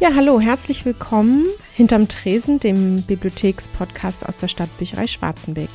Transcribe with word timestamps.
Ja, 0.00 0.10
hallo, 0.14 0.38
herzlich 0.38 0.84
willkommen 0.84 1.44
hinterm 1.74 2.06
Tresen, 2.06 2.60
dem 2.60 3.02
Bibliothekspodcast 3.02 4.24
aus 4.28 4.38
der 4.38 4.46
Stadtbücherei 4.46 5.08
Schwarzenbeck. 5.08 5.70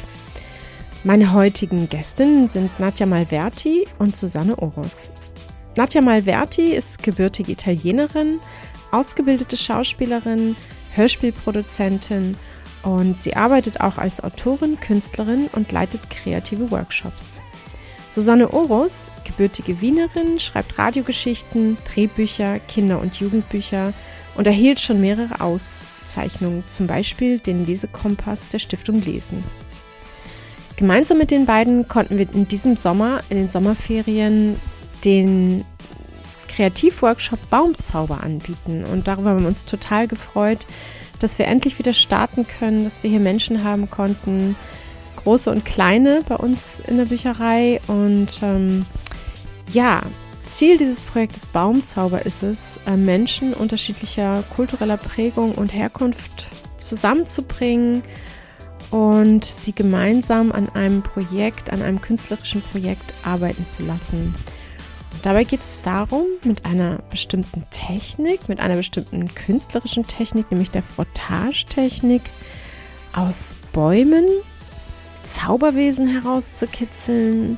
Meine 1.04 1.34
heutigen 1.34 1.90
Gästinnen 1.90 2.48
sind 2.48 2.80
Nadja 2.80 3.06
Malverti 3.06 3.86
und 4.00 4.16
Susanne 4.16 4.58
Orus. 4.60 5.12
Nadja 5.76 6.00
Malverti 6.00 6.72
ist 6.72 7.04
gebürtige 7.04 7.52
Italienerin, 7.52 8.40
ausgebildete 8.92 9.58
Schauspielerin, 9.58 10.56
Hörspielproduzentin 10.96 12.38
und 12.84 13.20
sie 13.20 13.36
arbeitet 13.36 13.82
auch 13.82 13.98
als 13.98 14.24
Autorin, 14.24 14.80
Künstlerin 14.80 15.50
und 15.52 15.70
leitet 15.74 16.10
kreative 16.10 16.72
Workshops. 16.72 17.40
Susanne 18.14 18.54
Orus, 18.54 19.10
gebürtige 19.24 19.82
Wienerin, 19.82 20.40
schreibt 20.40 20.78
Radiogeschichten, 20.78 21.78
Drehbücher, 21.92 22.60
Kinder- 22.60 23.02
und 23.02 23.16
Jugendbücher 23.16 23.92
und 24.36 24.46
erhielt 24.46 24.80
schon 24.80 25.02
mehrere 25.02 25.42
Auszeichnungen, 25.42 26.64
zum 26.68 26.86
Beispiel 26.86 27.40
den 27.40 27.66
Lesekompass 27.66 28.50
der 28.50 28.60
Stiftung 28.60 29.02
Lesen. 29.02 29.44
Gemeinsam 30.76 31.18
mit 31.18 31.32
den 31.32 31.48
beiden 31.48 31.88
konnten 31.88 32.20
wir 32.20 32.32
in 32.32 32.48
diesem 32.48 32.78
Sommer, 32.78 33.22
in 33.32 33.38
den 33.38 33.50
Sommerferien, 33.50 34.60
den 35.04 35.66
Kreativworkshop 36.50 37.40
Baumzauber 37.50 38.22
anbieten. 38.22 38.84
Und 38.84 39.08
darüber 39.08 39.32
haben 39.32 39.42
wir 39.42 39.48
uns 39.48 39.66
total 39.66 40.08
gefreut, 40.08 40.68
dass 41.18 41.40
wir 41.40 41.48
endlich 41.48 41.80
wieder 41.80 41.94
starten 41.94 42.46
können, 42.46 42.84
dass 42.84 43.02
wir 43.02 43.10
hier 43.10 43.20
Menschen 43.20 43.64
haben 43.64 43.90
konnten, 43.90 44.56
große 45.24 45.50
und 45.50 45.66
kleine 45.66 46.22
bei 46.28 46.36
uns 46.36 46.82
in 46.86 46.98
der 46.98 47.06
Bücherei. 47.06 47.82
Und 47.88 48.42
ähm, 48.44 48.86
ja, 49.72 50.02
Ziel 50.46 50.78
dieses 50.78 51.02
Projektes 51.02 51.48
Baumzauber 51.48 52.26
ist 52.26 52.44
es, 52.44 52.80
äh, 52.86 52.96
Menschen 52.96 53.54
unterschiedlicher 53.54 54.44
kultureller 54.56 54.98
Prägung 54.98 55.54
und 55.54 55.74
Herkunft 55.74 56.48
zusammenzubringen 56.78 58.04
und 58.92 59.46
sie 59.46 59.74
gemeinsam 59.74 60.52
an 60.52 60.70
einem 60.70 61.02
Projekt, 61.02 61.72
an 61.72 61.82
einem 61.82 62.02
künstlerischen 62.02 62.62
Projekt 62.62 63.14
arbeiten 63.24 63.66
zu 63.66 63.84
lassen. 63.84 64.36
Dabei 65.24 65.46
geht 65.46 65.62
es 65.62 65.82
darum, 65.82 66.26
mit 66.44 66.66
einer 66.66 66.98
bestimmten 67.10 67.64
Technik, 67.72 68.50
mit 68.50 68.60
einer 68.60 68.76
bestimmten 68.76 69.34
künstlerischen 69.34 70.06
Technik, 70.06 70.52
nämlich 70.52 70.70
der 70.70 70.84
Frottage-Technik, 70.84 72.24
aus 73.14 73.56
Bäumen 73.72 74.26
Zauberwesen 75.24 76.08
herauszukitzeln, 76.08 77.58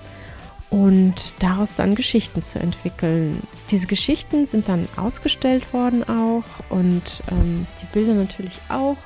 und 0.69 1.41
daraus 1.41 1.75
dann 1.75 1.95
Geschichten 1.95 2.43
zu 2.43 2.59
entwickeln. 2.59 3.41
Diese 3.71 3.87
Geschichten 3.87 4.45
sind 4.45 4.67
dann 4.67 4.87
ausgestellt 4.97 5.73
worden 5.73 6.03
auch 6.03 6.43
und 6.69 7.23
ähm, 7.31 7.65
die 7.81 7.85
Bilder 7.93 8.13
natürlich 8.13 8.59
auch. 8.69 8.97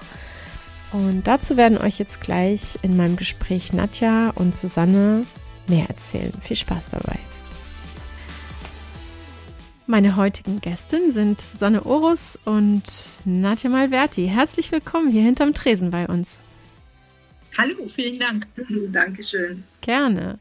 Und 0.92 1.28
dazu 1.28 1.58
werden 1.58 1.78
euch 1.78 2.00
jetzt 2.00 2.22
gleich 2.22 2.80
in 2.82 2.98
meinem 2.98 3.16
Gespräch 3.16 3.74
Nadja 3.74 4.32
und 4.32 4.56
Susanne 4.56 5.26
mehr 5.68 5.88
erzählen. 5.88 6.34
Viel 6.42 6.56
Spaß 6.56 6.90
dabei. 6.90 7.20
Meine 9.86 10.16
heutigen 10.16 10.62
Gästinnen 10.62 11.12
sind 11.12 11.42
Susanne 11.42 11.86
Orus 11.86 12.40
und 12.46 12.84
Nadja 13.26 13.70
Malverti. 13.70 14.28
Herzlich 14.28 14.72
willkommen 14.72 15.12
hier 15.12 15.24
hinterm 15.24 15.54
Tresen 15.54 15.92
bei 15.92 16.08
uns. 16.08 16.40
Hallo, 17.58 17.88
vielen 17.88 18.20
Dank. 18.20 18.48
Dankeschön. 18.94 19.64
Gerne. 19.82 20.40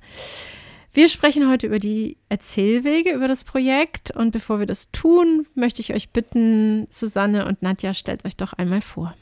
Wir 0.93 1.09
sprechen 1.09 1.49
heute 1.49 1.67
über 1.67 1.79
die 1.79 2.17
Erzählwege, 2.29 3.13
über 3.13 3.29
das 3.29 3.45
Projekt. 3.45 4.11
Und 4.11 4.33
bevor 4.33 4.59
wir 4.59 4.67
das 4.67 4.91
tun, 4.91 5.47
möchte 5.55 5.81
ich 5.81 5.95
euch 5.95 6.11
bitten, 6.11 6.87
Susanne 6.91 7.47
und 7.47 7.63
Nadja, 7.63 7.95
stellt 7.95 8.25
euch 8.25 8.37
doch 8.37 8.53
einmal 8.53 8.83
vor. 8.83 9.17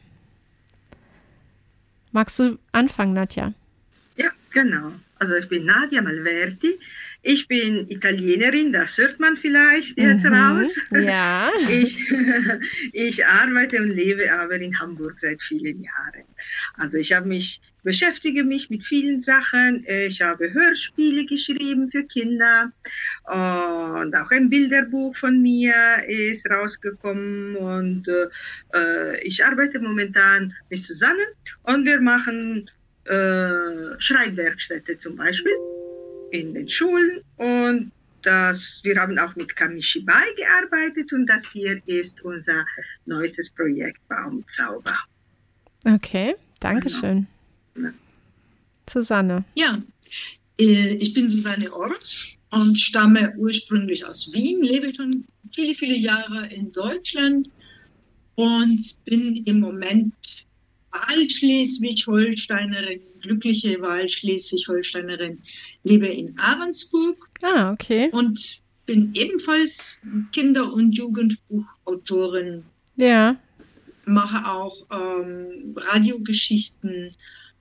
Magst 2.12 2.38
du 2.38 2.58
anfangen, 2.72 3.12
Nadja? 3.12 3.52
Ja, 4.16 4.30
genau. 4.50 4.92
Also 5.18 5.34
ich 5.34 5.48
bin 5.48 5.66
Nadia 5.66 6.00
Malverti. 6.02 6.78
Ich 7.28 7.48
bin 7.48 7.90
Italienerin, 7.90 8.72
das 8.72 8.98
hört 8.98 9.18
man 9.18 9.36
vielleicht 9.36 9.98
jetzt 9.98 10.24
mhm, 10.24 10.32
raus. 10.32 10.78
Ja. 10.92 11.50
Ich, 11.68 11.98
ich 12.92 13.26
arbeite 13.26 13.82
und 13.82 13.90
lebe 13.90 14.32
aber 14.32 14.54
in 14.54 14.78
Hamburg 14.78 15.18
seit 15.18 15.42
vielen 15.42 15.82
Jahren. 15.82 16.24
Also 16.76 16.98
ich 16.98 17.12
habe 17.12 17.26
mich 17.26 17.60
beschäftige 17.82 18.44
mich 18.44 18.70
mit 18.70 18.84
vielen 18.84 19.20
Sachen. 19.20 19.84
Ich 19.88 20.22
habe 20.22 20.52
Hörspiele 20.52 21.26
geschrieben 21.26 21.90
für 21.90 22.04
Kinder 22.04 22.70
und 23.24 24.14
auch 24.14 24.30
ein 24.30 24.48
Bilderbuch 24.48 25.16
von 25.16 25.42
mir 25.42 25.74
ist 26.06 26.48
rausgekommen 26.48 27.56
und 27.56 28.06
äh, 28.08 29.20
ich 29.22 29.44
arbeite 29.44 29.80
momentan 29.80 30.54
mit 30.70 30.84
Susanne 30.84 31.26
und 31.64 31.84
wir 31.86 32.00
machen 32.00 32.70
äh, 33.04 33.98
Schreibwerkstätte 33.98 34.98
zum 34.98 35.16
Beispiel 35.16 35.56
in 36.30 36.54
den 36.54 36.68
Schulen 36.68 37.22
und 37.36 37.92
das, 38.22 38.80
wir 38.82 38.96
haben 39.00 39.18
auch 39.18 39.36
mit 39.36 39.54
Kamishibai 39.54 40.24
gearbeitet 40.36 41.12
und 41.12 41.26
das 41.26 41.52
hier 41.52 41.80
ist 41.86 42.22
unser 42.22 42.66
neuestes 43.04 43.50
Projekt 43.50 44.00
Baumzauber. 44.08 44.96
Okay, 45.84 46.34
danke 46.58 46.90
schön. 46.90 47.28
Genau. 47.74 47.90
Susanne. 48.90 49.44
Ja, 49.54 49.80
äh, 50.58 50.94
ich 50.94 51.14
bin 51.14 51.28
Susanne 51.28 51.72
Orts 51.72 52.28
und 52.50 52.76
stamme 52.76 53.32
ursprünglich 53.36 54.04
aus 54.04 54.32
Wien, 54.32 54.62
lebe 54.62 54.92
schon 54.94 55.24
viele, 55.52 55.74
viele 55.74 55.96
Jahre 55.96 56.46
in 56.48 56.70
Deutschland 56.72 57.48
und 58.34 59.04
bin 59.04 59.44
im 59.44 59.60
Moment 59.60 60.45
Wahlschleswig-Holsteinerin, 60.96 63.00
glückliche 63.20 63.80
Wahlschleswig-Holsteinerin, 63.80 65.42
lebe 65.82 66.06
in 66.06 66.38
Ahrensburg. 66.38 67.28
Ah, 67.42 67.72
okay. 67.72 68.08
Und 68.12 68.60
bin 68.86 69.10
ebenfalls 69.14 70.00
Kinder- 70.32 70.72
und 70.72 70.96
Jugendbuchautorin. 70.96 72.64
Ja. 72.96 73.36
Mache 74.06 74.48
auch 74.48 74.86
ähm, 74.90 75.74
Radiogeschichten, 75.76 77.14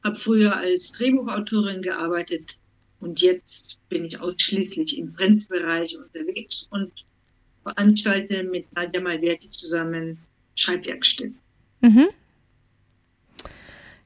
habe 0.03 0.15
früher 0.15 0.55
als 0.55 0.91
Drehbuchautorin 0.91 1.81
gearbeitet 1.81 2.59
und 2.99 3.21
jetzt 3.21 3.79
bin 3.89 4.05
ich 4.05 4.19
ausschließlich 4.19 4.97
im 4.97 5.13
Printbereich 5.13 5.97
unterwegs 5.97 6.67
und 6.69 6.91
veranstalte 7.63 8.43
mit 8.43 8.71
Nadja 8.73 9.01
Malverti 9.01 9.49
zusammen 9.49 10.19
Schreibwerkstätten. 10.55 11.37
Mhm. 11.81 12.07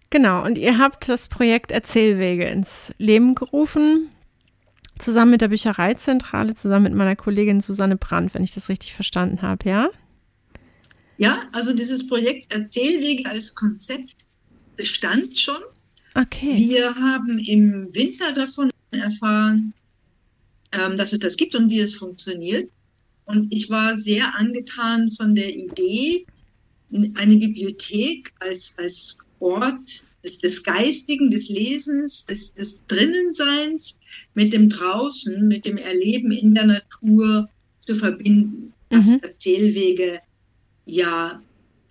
Genau, 0.10 0.44
und 0.44 0.58
ihr 0.58 0.78
habt 0.78 1.08
das 1.08 1.28
Projekt 1.28 1.72
Erzählwege 1.72 2.46
ins 2.46 2.92
Leben 2.98 3.36
gerufen, 3.36 4.10
zusammen 4.98 5.32
mit 5.32 5.42
der 5.42 5.50
Büchereizentrale, 5.50 6.56
zusammen 6.56 6.86
mit 6.86 6.96
meiner 6.96 7.16
Kollegin 7.16 7.62
Susanne 7.62 7.96
Brandt, 7.96 8.34
wenn 8.34 8.44
ich 8.44 8.54
das 8.54 8.70
richtig 8.70 8.94
verstanden 8.94 9.42
habe, 9.42 9.70
ja? 9.70 9.90
Ja, 11.18 11.44
also 11.52 11.74
dieses 11.74 12.08
Projekt 12.08 12.52
Erzählwege 12.54 13.30
als 13.30 13.54
Konzept 13.54 14.16
bestand 14.78 15.38
schon. 15.38 15.62
Okay. 16.16 16.56
Wir 16.56 16.96
haben 16.96 17.38
im 17.40 17.94
Winter 17.94 18.32
davon 18.34 18.72
erfahren, 18.92 19.74
ähm, 20.72 20.98
dass 20.98 21.14
es 21.14 21.20
das 21.20 21.38
gibt 21.38 21.56
und 21.56 21.70
wie 21.70 21.82
es 21.82 21.94
funktioniert. 21.94 22.72
Und 23.26 23.54
ich 23.54 23.70
war 23.70 23.96
sehr 23.96 24.34
angetan 24.36 25.12
von 25.12 25.36
der 25.36 25.54
Idee, 25.56 26.26
eine 26.92 27.36
Bibliothek 27.36 28.34
als, 28.40 28.74
als 28.78 29.20
Ort 29.40 30.06
des, 30.24 30.40
des 30.40 30.64
Geistigen, 30.64 31.32
des 31.32 31.50
Lesens, 31.50 32.26
des, 32.26 32.54
des 32.54 32.84
Drinnenseins 32.88 34.00
mit 34.34 34.54
dem 34.54 34.70
Draußen, 34.70 35.48
mit 35.48 35.66
dem 35.66 35.78
Erleben 35.78 36.32
in 36.32 36.54
der 36.56 36.68
Natur 36.68 37.50
zu 37.82 37.96
verbinden, 37.96 38.74
was 38.90 39.08
mhm. 39.08 39.20
Erzählwege 39.22 40.20
ja 40.86 41.42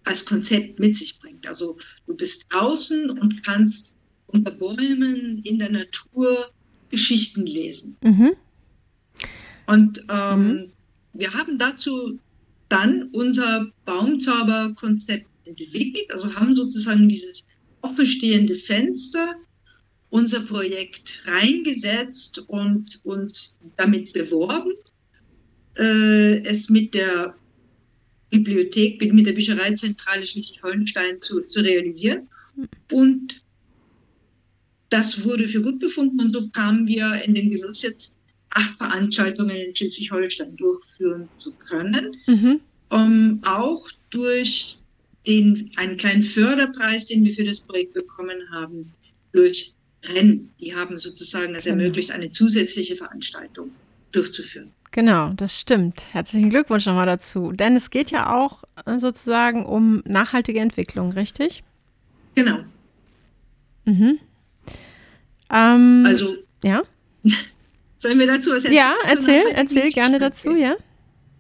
als 0.05 0.25
Konzept 0.25 0.79
mit 0.79 0.97
sich 0.97 1.19
bringt. 1.19 1.47
Also 1.47 1.77
du 2.07 2.15
bist 2.15 2.47
draußen 2.51 3.11
und 3.11 3.43
kannst 3.45 3.95
unter 4.27 4.51
Bäumen 4.51 5.43
in 5.45 5.59
der 5.59 5.71
Natur 5.71 6.51
Geschichten 6.91 7.47
lesen. 7.47 7.97
Mhm. 8.03 8.33
Und 9.67 10.05
ähm, 10.09 10.47
mhm. 10.47 10.73
wir 11.13 11.33
haben 11.35 11.59
dazu 11.59 12.19
dann 12.69 13.05
unser 13.13 13.71
Baumzauberkonzept 13.85 15.27
entwickelt, 15.45 16.13
also 16.13 16.35
haben 16.35 16.55
sozusagen 16.55 17.09
dieses 17.09 17.48
offenstehende 17.83 18.55
Fenster 18.55 19.37
unser 20.11 20.41
Projekt 20.41 21.23
reingesetzt 21.27 22.39
und 22.49 23.01
uns 23.05 23.59
damit 23.77 24.13
beworben, 24.13 24.73
äh, 25.79 26.39
es 26.45 26.71
mit 26.71 26.95
der 26.95 27.35
Bibliothek, 28.31 29.13
mit 29.13 29.27
der 29.27 29.33
Büchereizentrale 29.33 30.27
Schleswig-Holstein 30.27 31.21
zu, 31.21 31.43
zu 31.43 31.61
realisieren. 31.61 32.29
Und 32.91 33.43
das 34.91 35.25
wurde 35.25 35.49
für 35.49 35.63
gut 35.63 35.79
befunden 35.79 36.21
und 36.21 36.33
so 36.33 36.49
kamen 36.49 36.87
wir 36.87 37.23
in 37.25 37.35
den 37.35 37.51
Genuss, 37.51 37.83
jetzt 37.83 38.19
acht 38.51 38.77
Veranstaltungen 38.79 39.57
in 39.57 39.75
Schleswig-Holstein 39.75 40.57
durchführen 40.57 41.29
zu 41.37 41.53
können. 41.53 42.17
Mhm. 42.27 42.61
Um, 42.91 43.41
auch 43.45 43.87
durch 44.09 44.79
den, 45.29 45.71
einen 45.77 45.97
kleinen 45.97 46.23
Förderpreis, 46.23 47.07
den 47.07 47.25
wir 47.25 47.35
für 47.35 47.45
das 47.45 47.61
Projekt 47.61 47.95
bekommen 47.95 48.39
haben, 48.51 48.93
durch 49.33 49.75
Rennen. 50.05 50.51
Die 50.59 50.75
haben 50.75 50.99
sozusagen 50.99 51.55
es 51.55 51.65
genau. 51.65 51.77
ermöglicht, 51.77 52.11
eine 52.11 52.31
zusätzliche 52.31 52.97
Veranstaltung 52.97 53.71
durchzuführen. 54.11 54.73
Genau, 54.91 55.33
das 55.35 55.61
stimmt. 55.61 56.03
Herzlichen 56.13 56.49
Glückwunsch 56.49 56.87
nochmal 56.87 57.07
dazu. 57.07 57.53
Denn 57.53 57.77
es 57.77 57.91
geht 57.91 58.11
ja 58.11 58.35
auch 58.35 58.65
äh, 58.87 58.99
sozusagen 58.99 59.67
um 59.67 60.03
nachhaltige 60.07 60.61
Entwicklung, 60.61 61.13
richtig? 61.13 61.63
Genau. 62.35 62.61
Mhm. 63.85 64.19
Ähm, 65.51 66.05
also. 66.07 66.37
Ja. 66.65 66.83
Sollen 67.99 68.19
wir 68.19 68.29
dazu 68.29 68.51
was 68.51 68.65
erzählen? 68.65 68.75
Ja, 68.75 68.95
erzähl, 69.07 69.45
erzähl 69.53 69.91
gerne 69.91 70.19
dazu, 70.19 70.55
ja. 70.57 70.77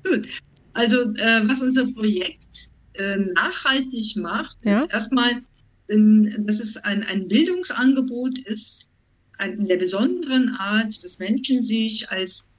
Gut. 0.05 0.29
Also, 0.75 1.15
äh, 1.15 1.49
was 1.49 1.63
unser 1.63 1.87
Projekt 1.93 2.69
äh, 2.99 3.17
nachhaltig 3.35 4.17
macht, 4.17 4.57
ja. 4.63 4.75
ist 4.75 4.93
erstmal, 4.93 5.43
dass 5.89 6.61
es 6.61 6.77
ein, 6.77 7.03
ein 7.05 7.29
Bildungsangebot 7.29 8.39
ist, 8.41 8.91
ein, 9.39 9.59
in 9.61 9.69
der 9.69 9.77
besonderen 9.77 10.51
Art, 10.59 11.03
dass 11.03 11.19
Menschen 11.19 11.63
sich 11.63 12.11
als 12.11 12.51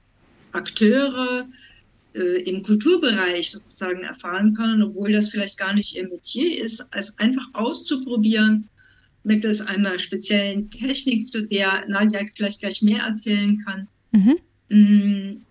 Akteure 0.52 1.46
äh, 2.14 2.42
im 2.42 2.62
Kulturbereich 2.62 3.52
sozusagen 3.52 4.02
erfahren 4.02 4.54
können, 4.54 4.82
obwohl 4.82 5.12
das 5.12 5.28
vielleicht 5.28 5.58
gar 5.58 5.74
nicht 5.74 5.94
ihr 5.94 6.08
Metier 6.08 6.62
ist, 6.62 6.80
als 6.92 7.18
einfach 7.18 7.46
auszuprobieren, 7.52 8.68
mittels 9.22 9.60
einer 9.60 9.98
speziellen 9.98 10.70
Technik, 10.70 11.28
zu 11.28 11.46
der 11.46 11.86
Nadja 11.86 12.20
vielleicht 12.34 12.60
gleich 12.60 12.82
mehr 12.82 13.02
erzählen 13.02 13.62
kann, 13.64 13.88
mhm. 14.12 14.38
Mm, 14.70 15.42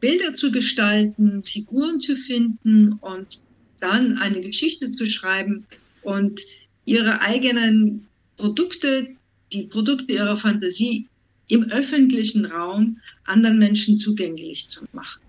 Bilder 0.00 0.34
zu 0.34 0.50
gestalten, 0.50 1.44
Figuren 1.44 2.00
zu 2.00 2.16
finden 2.16 2.94
und 2.94 3.40
dann 3.82 4.18
eine 4.18 4.40
Geschichte 4.40 4.90
zu 4.90 5.06
schreiben 5.06 5.66
und 6.02 6.40
ihre 6.84 7.20
eigenen 7.20 8.06
Produkte, 8.36 9.08
die 9.52 9.64
Produkte 9.64 10.12
ihrer 10.12 10.36
Fantasie 10.36 11.08
im 11.48 11.64
öffentlichen 11.70 12.46
Raum 12.46 12.98
anderen 13.24 13.58
Menschen 13.58 13.98
zugänglich 13.98 14.68
zu 14.68 14.86
machen. 14.92 15.20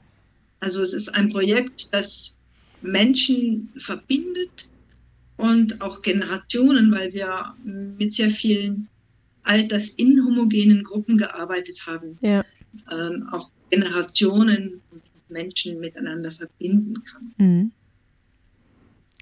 Also 0.59 0.81
es 0.81 0.93
ist 0.93 1.09
ein 1.09 1.29
Projekt, 1.29 1.89
das 1.91 2.35
Menschen 2.81 3.69
verbindet 3.75 4.67
und 5.37 5.81
auch 5.81 6.01
Generationen, 6.01 6.91
weil 6.91 7.13
wir 7.13 7.55
mit 7.63 8.13
sehr 8.13 8.29
vielen 8.29 8.87
altersinhomogenen 9.43 10.83
Gruppen 10.83 11.17
gearbeitet 11.17 11.85
haben, 11.85 12.17
ja. 12.21 12.45
ähm, 12.89 13.27
auch 13.31 13.49
Generationen 13.69 14.79
und 14.91 15.01
Menschen 15.27 15.79
miteinander 15.79 16.31
verbinden 16.31 17.03
kann. 17.03 17.33
Mhm. 17.37 17.71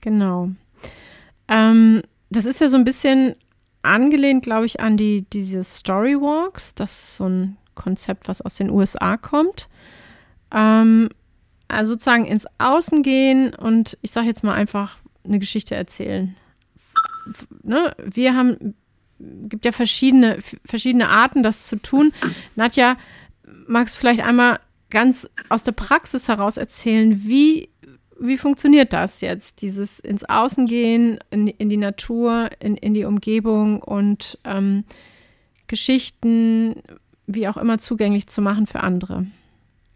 Genau. 0.02 0.50
Ähm, 1.48 2.02
das 2.30 2.46
ist 2.46 2.60
ja 2.62 2.70
so 2.70 2.78
ein 2.78 2.84
bisschen 2.84 3.36
angelehnt, 3.84 4.44
glaube 4.44 4.66
ich, 4.66 4.80
an 4.80 4.98
die, 4.98 5.26
diese 5.32 5.64
Storywalks. 5.64 6.76
Das 6.76 6.92
ist 6.92 7.18
so 7.18 7.28
ein 7.28 7.58
Konzept, 7.76 8.28
was 8.28 8.42
aus 8.42 8.56
den 8.56 8.70
USA 8.70 9.18
kommt. 9.18 9.70
Ähm, 10.52 11.10
also 11.68 11.94
sozusagen 11.94 12.26
ins 12.26 12.46
Außen 12.58 13.02
gehen 13.02 13.54
und 13.54 13.98
ich 14.02 14.12
sage 14.12 14.28
jetzt 14.28 14.44
mal 14.44 14.54
einfach 14.54 14.98
eine 15.24 15.40
Geschichte 15.40 15.76
erzählen. 15.76 16.36
Ne? 17.64 17.96
Wir 18.04 18.36
haben, 18.36 18.76
gibt 19.20 19.66
ja 19.66 19.72
verschiedene, 19.72 20.40
verschiedene 20.66 21.10
Arten, 21.10 21.44
das 21.44 21.68
zu 21.68 21.78
tun. 21.78 22.12
Nadja, 22.56 22.98
magst 23.68 23.96
du 23.96 24.00
vielleicht 24.00 24.22
einmal 24.22 24.60
ganz 24.90 25.30
aus 25.50 25.64
der 25.64 25.72
Praxis 25.72 26.28
heraus 26.28 26.58
erzählen, 26.58 27.24
wie, 27.24 27.70
wie 28.22 28.38
funktioniert 28.38 28.94
das 28.94 29.22
jetzt? 29.22 29.62
Dieses 29.62 30.00
ins 30.00 30.24
Außen 30.24 30.68
gehen, 30.68 31.20
in, 31.32 31.48
in 31.48 31.70
die 31.70 31.78
Natur, 31.78 32.50
in, 32.60 32.78
in 32.78 32.94
die 32.94 33.06
Umgebung 33.06 33.82
und 33.82 34.38
ähm, 34.44 34.84
Geschichten, 35.68 36.76
wie 37.26 37.48
auch 37.48 37.58
immer, 37.58 37.80
zugänglich 37.80 38.28
zu 38.28 38.42
machen 38.42 38.68
für 38.68 38.82
andere. 38.82 39.26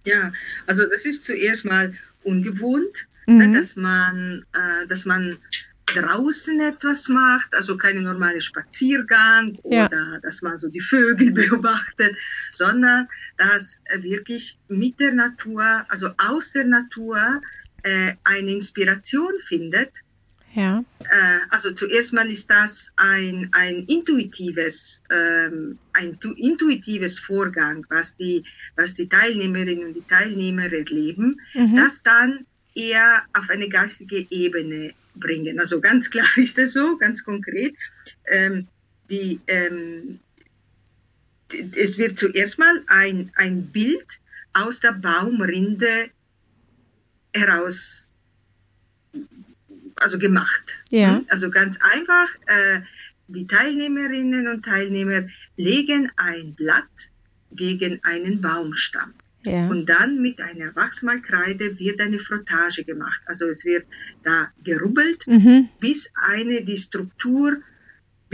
Ja, 0.06 0.34
also 0.66 0.86
das 0.88 1.06
ist 1.06 1.24
zuerst 1.24 1.66
mal 1.66 1.94
ungewohnt, 2.24 3.08
ne, 3.28 3.34
mhm. 3.34 3.52
ne, 3.52 3.58
dass 3.60 3.76
man, 3.76 4.46
äh, 4.54 4.88
dass 4.88 5.06
man 5.06 5.38
draußen 5.88 6.60
etwas 6.62 7.08
macht, 7.10 7.54
also 7.54 7.78
keine 7.78 8.02
normale 8.02 8.42
Spaziergang 8.42 9.58
ja. 9.66 9.86
oder 9.86 10.20
dass 10.22 10.42
man 10.42 10.58
so 10.58 10.68
die 10.68 10.82
Vögel 10.82 11.32
beobachtet, 11.32 12.16
sondern 12.54 13.08
dass 13.38 13.82
wirklich 14.00 14.58
mit 14.68 15.00
der 15.00 15.14
Natur, 15.14 15.86
also 15.90 16.10
aus 16.18 16.54
der 16.54 16.66
Natur 16.66 17.42
äh, 17.86 18.16
eine 18.24 18.52
Inspiration 18.52 19.32
findet. 19.42 19.92
Ja. 20.56 20.84
Äh, 21.00 21.40
also 21.50 21.72
zuerst 21.72 22.14
mal 22.14 22.30
ist 22.32 22.50
das 22.50 22.92
ein, 22.96 23.50
ein 23.52 23.84
intuitives, 23.84 25.04
ähm, 25.12 25.78
ein 25.94 26.18
intuitives 26.38 27.20
Vorgang, 27.20 27.86
was 27.90 28.18
die, 28.18 28.44
was 28.76 28.96
die 28.96 29.08
Teilnehmerinnen 29.08 29.86
und 29.86 29.94
die 29.94 30.08
Teilnehmer 30.08 30.72
erleben, 30.72 31.40
mhm. 31.54 31.76
das 31.76 32.02
dann 32.02 32.46
eher 32.74 33.24
auf 33.34 33.50
eine 33.50 33.70
geistige 33.70 34.26
Ebene 34.32 34.94
bringen. 35.14 35.60
Also 35.60 35.80
ganz 35.80 36.10
klar 36.10 36.28
ist 36.38 36.58
es 36.58 36.74
so, 36.74 36.98
ganz 36.98 37.24
konkret. 37.24 37.76
Ähm, 38.32 38.68
die, 39.12 39.40
ähm, 39.46 40.20
es 41.76 42.00
wird 42.00 42.18
zuerst 42.18 42.58
mal 42.58 42.82
ein, 42.88 43.32
ein 43.36 43.68
Bild 43.68 44.20
aus 44.54 44.80
der 44.80 44.94
Baumrinde 44.94 46.10
heraus 47.36 48.12
also 49.96 50.18
gemacht. 50.20 50.64
Ja. 50.90 51.22
Also 51.30 51.50
ganz 51.50 51.78
einfach, 51.82 52.36
äh, 52.48 52.82
die 53.28 53.48
Teilnehmerinnen 53.48 54.48
und 54.48 54.66
Teilnehmer 54.66 55.28
legen 55.58 56.12
ein 56.18 56.54
Blatt 56.54 57.10
gegen 57.52 58.04
einen 58.04 58.42
Baumstamm. 58.42 59.14
Ja. 59.44 59.68
Und 59.68 59.88
dann 59.88 60.22
mit 60.22 60.42
einer 60.42 60.76
Wachsmalkreide 60.76 61.80
wird 61.80 62.02
eine 62.02 62.20
Frottage 62.20 62.84
gemacht. 62.84 63.22
Also 63.28 63.46
es 63.46 63.64
wird 63.64 63.86
da 64.24 64.50
gerubbelt, 64.64 65.28
mhm. 65.28 65.70
bis 65.80 66.12
eine 66.16 66.64
die 66.64 66.78
Struktur, 66.78 67.58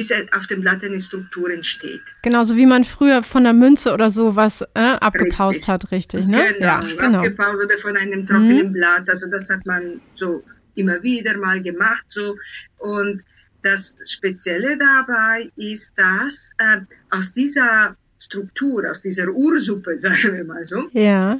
bis 0.01 0.11
auf 0.31 0.47
dem 0.47 0.61
Blatt 0.61 0.83
eine 0.83 0.99
Struktur 0.99 1.51
entsteht. 1.51 2.01
Genauso 2.23 2.57
wie 2.57 2.65
man 2.65 2.83
früher 2.83 3.21
von 3.21 3.43
der 3.43 3.53
Münze 3.53 3.93
oder 3.93 4.09
so 4.09 4.35
was 4.35 4.61
äh, 4.73 4.79
abgepaust 4.79 5.59
richtig. 5.59 5.67
hat, 5.67 5.91
richtig, 5.91 6.27
ne? 6.27 6.53
Genau, 6.53 6.65
ja, 6.65 6.79
genau. 6.81 7.19
abgepaust 7.19 7.63
oder 7.63 7.77
von 7.77 7.95
einem 7.95 8.25
trockenen 8.25 8.69
mhm. 8.69 8.73
Blatt. 8.73 9.07
Also 9.07 9.27
das 9.29 9.49
hat 9.49 9.65
man 9.67 10.01
so 10.15 10.43
immer 10.73 11.03
wieder 11.03 11.37
mal 11.37 11.61
gemacht. 11.61 12.05
So. 12.07 12.35
Und 12.79 13.23
das 13.61 13.95
Spezielle 14.03 14.75
dabei 14.77 15.51
ist, 15.55 15.93
dass 15.95 16.51
äh, 16.57 16.81
aus 17.11 17.31
dieser 17.31 17.95
Struktur, 18.17 18.89
aus 18.89 19.01
dieser 19.01 19.29
Ursuppe, 19.29 19.97
sagen 19.97 20.35
wir 20.35 20.43
mal 20.43 20.65
so, 20.65 20.89
ja. 20.93 21.39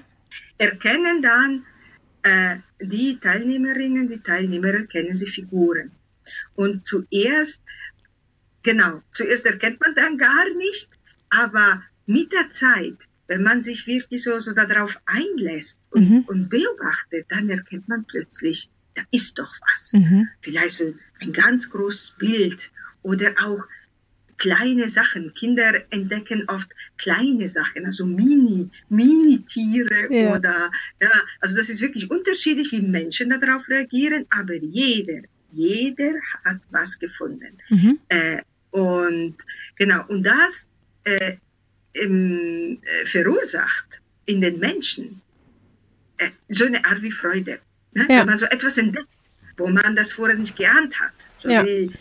erkennen 0.60 1.24
dann 1.24 1.63
äh, 2.22 2.58
die 2.80 3.20
Teilnehmerinnen, 3.20 4.08
die 4.08 4.20
Teilnehmer 4.20 4.70
erkennen 4.70 5.15
sie 5.15 5.25
Figuren. 5.25 5.91
Und 6.56 6.86
zuerst, 6.86 7.62
genau, 8.63 9.01
zuerst 9.12 9.46
erkennt 9.46 9.80
man 9.82 9.96
dann 9.96 10.18
gar 10.18 10.53
nicht, 10.56 10.89
aber 11.30 11.84
mit 12.06 12.32
der 12.32 12.50
Zeit, 12.50 12.98
wenn 13.27 13.44
man 13.44 13.63
sich 13.63 13.88
wirklich 13.88 14.24
so, 14.24 14.39
so 14.39 14.53
darauf 14.53 15.00
einlässt 15.06 15.80
und, 15.91 16.10
mhm. 16.10 16.20
und 16.27 16.50
beobachtet, 16.50 17.25
dann 17.30 17.50
erkennt 17.50 17.88
man 17.88 18.06
plötzlich, 18.06 18.70
da 18.96 19.03
ist 19.12 19.39
doch 19.39 19.53
was. 19.74 19.94
Mhm. 19.94 20.27
Vielleicht 20.41 20.77
so 20.77 20.94
ein 21.22 21.32
ganz 21.32 21.70
großes 21.70 22.15
Bild 22.20 22.72
oder 23.03 23.34
auch 23.39 23.65
kleine 24.41 24.89
Sachen. 24.89 25.34
Kinder 25.36 25.82
entdecken 25.91 26.44
oft 26.48 26.72
kleine 26.98 27.48
Sachen, 27.48 27.86
also 27.86 28.06
Mini, 28.06 28.70
Mini-Tiere 28.89 30.08
ja. 30.10 30.36
oder, 30.36 30.72
ja, 31.00 31.12
also 31.39 31.56
das 31.56 31.70
ist 31.70 31.80
wirklich 31.80 32.10
unterschiedlich, 32.10 32.72
wie 32.72 32.82
Menschen 32.82 33.30
darauf 33.30 33.70
reagieren, 33.70 34.25
aber 34.32 34.56
jeder, 34.56 35.22
jeder 35.51 36.13
hat 36.44 36.62
was 36.72 36.98
gefunden. 36.98 37.58
Mhm. 37.70 38.00
Äh, 38.10 38.41
und 38.72 39.36
genau, 39.75 40.06
und 40.08 40.24
das 40.24 40.70
äh, 41.04 41.38
ähm, 41.94 42.82
verursacht 43.06 44.01
in 44.25 44.42
den 44.42 44.60
Menschen 44.60 45.22
äh, 46.18 46.30
so 46.50 46.66
eine 46.66 46.84
Art 46.86 47.01
wie 47.01 47.12
Freude. 47.12 47.60
Ne? 47.94 48.06
Ja. 48.10 48.20
Wenn 48.20 48.28
man 48.28 48.38
so 48.38 48.46
etwas 48.46 48.78
entdeckt, 48.78 49.08
wo 49.58 49.68
man 49.68 49.96
das 49.96 50.13
vorher 50.13 50.38
nicht 50.38 50.56
geahnt 50.56 51.00
hat. 51.00 51.13
So 51.40 51.50
Ja. 51.50 51.66
wie 51.66 51.92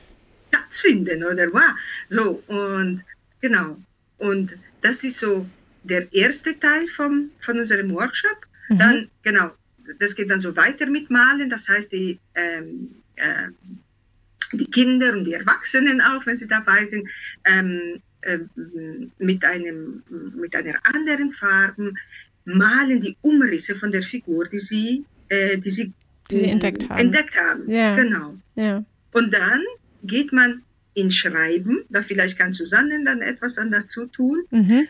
Schatz 0.53 0.81
finden 0.81 1.25
oder 1.25 1.53
was. 1.53 1.75
So, 2.09 2.43
und 2.47 3.05
genau. 3.41 3.77
Und 4.19 4.57
das 4.83 5.03
ist 5.05 5.19
so 5.19 5.47
der 5.83 6.13
erste 6.13 6.59
Teil 6.59 6.87
vom, 6.89 7.31
von 7.41 7.59
unserem 7.59 7.91
Workshop. 7.93 8.47
Mhm. 8.69 8.79
Dann, 8.79 9.11
genau, 9.23 9.51
das 9.99 10.15
geht 10.15 10.31
dann 10.31 10.41
so 10.41 10.55
weiter 10.57 10.87
mit 10.87 11.11
Malen. 11.11 11.51
Das 11.51 11.69
heißt, 11.69 11.93
die, 11.93 12.19
ähm, 12.35 12.95
ähm, 13.17 13.55
die 14.53 14.67
Kinder 14.67 15.13
und 15.13 15.25
die 15.25 15.35
Erwachsenen 15.35 16.01
auch, 16.01 16.25
wenn 16.27 16.37
sie 16.37 16.49
dabei 16.49 16.85
sind, 16.85 17.09
ähm, 17.45 18.01
ähm, 18.23 19.13
mit, 19.19 19.45
einem, 19.45 20.03
mit 20.35 20.55
einer 20.55 20.75
anderen 20.83 21.31
Farbe 21.31 21.95
malen 22.45 23.01
die 23.01 23.17
Umrisse 23.23 23.75
von 23.77 23.91
der 23.91 24.03
Figur, 24.03 24.47
die 24.47 24.59
sie, 24.59 25.05
äh, 25.29 25.57
die 25.59 25.71
sie, 25.71 25.93
Die 26.31 26.41
sie 26.41 26.47
entdeckt 26.47 26.89
haben. 26.89 26.99
entdeckt 26.99 27.41
haben. 27.41 27.71
Ja. 27.71 27.95
Genau. 27.95 28.37
Ja. 28.57 28.85
Und 29.13 29.33
dann 29.33 29.63
geht 30.03 30.33
man 30.33 30.63
in 30.95 31.11
Schreiben, 31.11 31.85
da 31.89 32.03
vielleicht 32.03 32.39
kann 32.39 32.53
Susanne 32.53 33.03
dann 33.05 33.23
etwas 33.23 33.55
dann 33.55 33.71
dazu 33.71 34.07
tun. 34.07 34.45
Mhm. 34.51 34.89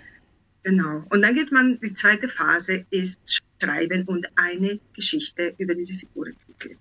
Genau. 0.62 1.04
Und 1.10 1.22
dann 1.22 1.34
geht 1.34 1.52
man, 1.52 1.78
die 1.80 1.94
zweite 1.94 2.28
Phase 2.28 2.84
ist 2.90 3.42
Schreiben 3.62 4.04
und 4.04 4.26
eine 4.36 4.78
Geschichte 4.94 5.54
über 5.58 5.74
diese 5.74 5.94
Figur 5.94 6.28
entwickeln. 6.28 6.76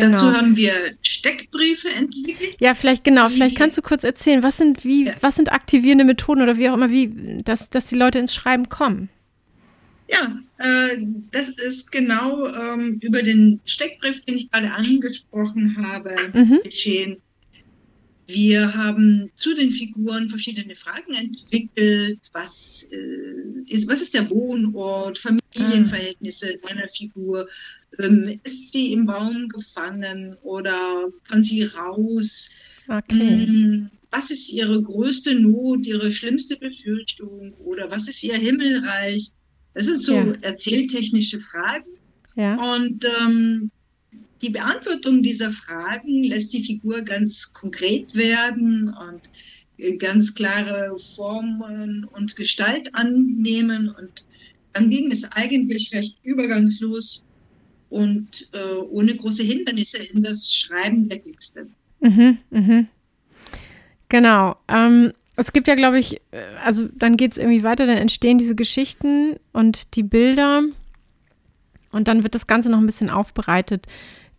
Dazu 0.00 0.26
Genau. 0.26 0.36
haben 0.38 0.56
wir 0.56 0.72
Steckbriefe 1.02 1.88
entwickelt. 1.90 2.56
Ja, 2.60 2.74
vielleicht 2.74 3.04
genau, 3.04 3.28
vielleicht 3.28 3.56
kannst 3.56 3.76
du 3.78 3.82
kurz 3.82 4.02
erzählen, 4.04 4.42
was 4.42 4.56
sind 4.56 4.84
wie 4.84 5.06
Ja. 5.06 5.14
was 5.20 5.36
sind 5.36 5.52
aktivierende 5.52 6.04
Methoden 6.04 6.42
oder 6.42 6.56
wie 6.56 6.68
auch 6.68 6.74
immer, 6.74 6.90
wie 6.90 7.42
dass, 7.44 7.70
dass 7.70 7.86
die 7.88 7.94
Leute 7.96 8.18
ins 8.18 8.34
Schreiben 8.34 8.68
kommen. 8.68 9.08
Ja, 10.08 10.32
äh, 10.58 10.96
das 11.30 11.48
ist 11.50 11.92
genau 11.92 12.46
ähm, 12.48 12.98
über 13.00 13.22
den 13.22 13.60
Steckbrief, 13.64 14.20
den 14.24 14.34
ich 14.34 14.50
gerade 14.50 14.72
angesprochen 14.72 15.76
habe, 15.86 16.14
Mhm. 16.34 16.58
geschehen. 16.64 17.18
Wir 18.32 18.74
haben 18.74 19.30
zu 19.36 19.54
den 19.54 19.70
Figuren 19.70 20.28
verschiedene 20.28 20.74
Fragen 20.74 21.14
entwickelt. 21.14 22.20
Was, 22.32 22.88
äh, 22.92 23.72
ist, 23.74 23.88
was 23.88 24.00
ist 24.02 24.14
der 24.14 24.28
Wohnort, 24.30 25.18
Familienverhältnisse 25.18 26.58
deiner 26.58 26.88
Figur? 26.88 27.48
Ähm, 27.98 28.40
ist 28.44 28.72
sie 28.72 28.92
im 28.92 29.06
Baum 29.06 29.48
gefangen 29.48 30.36
oder 30.42 31.08
kann 31.28 31.42
sie 31.42 31.64
raus? 31.64 32.50
Okay. 32.88 33.46
Mm, 33.46 33.90
Was 34.12 34.30
ist 34.30 34.50
ihre 34.52 34.82
größte 34.82 35.34
Not, 35.34 35.86
ihre 35.86 36.10
schlimmste 36.10 36.56
Befürchtung 36.56 37.54
oder 37.64 37.90
was 37.90 38.08
ist 38.08 38.22
ihr 38.24 38.34
Himmelreich? 38.36 39.30
Das 39.74 39.86
sind 39.86 39.98
so 40.02 40.14
Ja. 40.14 40.32
erzähltechnische 40.42 41.38
Fragen. 41.40 41.90
Ja. 42.36 42.54
Und 42.74 43.04
ähm, 43.20 43.70
die 44.42 44.50
Beantwortung 44.50 45.22
dieser 45.22 45.50
Fragen 45.50 46.24
lässt 46.24 46.52
die 46.52 46.64
Figur 46.64 47.02
ganz 47.02 47.52
konkret 47.52 48.14
werden 48.14 48.88
und 48.88 49.20
äh, 49.78 49.96
ganz 49.96 50.34
klare 50.34 50.96
Formen 51.14 52.04
und 52.04 52.36
Gestalt 52.36 52.94
annehmen. 52.94 53.88
Und 53.88 54.24
dann 54.72 54.90
ging 54.90 55.10
es 55.10 55.30
eigentlich 55.32 55.92
recht 55.92 56.16
übergangslos 56.22 57.24
und 57.88 58.48
äh, 58.52 58.76
ohne 58.90 59.14
große 59.16 59.42
Hindernisse 59.42 59.98
in 59.98 60.22
das 60.22 60.54
Schreiben 60.54 61.08
der 61.08 61.22
Texte. 61.22 61.66
Mhm, 62.00 62.38
mhm. 62.50 62.86
Genau. 64.08 64.56
Ähm, 64.68 65.12
es 65.36 65.52
gibt 65.52 65.68
ja, 65.68 65.74
glaube 65.74 65.98
ich, 65.98 66.20
äh, 66.30 66.42
also 66.62 66.88
dann 66.94 67.16
geht 67.16 67.32
es 67.32 67.38
irgendwie 67.38 67.62
weiter, 67.62 67.86
dann 67.86 67.98
entstehen 67.98 68.38
diese 68.38 68.54
Geschichten 68.54 69.36
und 69.52 69.96
die 69.96 70.02
Bilder 70.02 70.62
und 71.92 72.08
dann 72.08 72.22
wird 72.22 72.34
das 72.34 72.46
Ganze 72.46 72.70
noch 72.70 72.78
ein 72.78 72.86
bisschen 72.86 73.10
aufbereitet. 73.10 73.86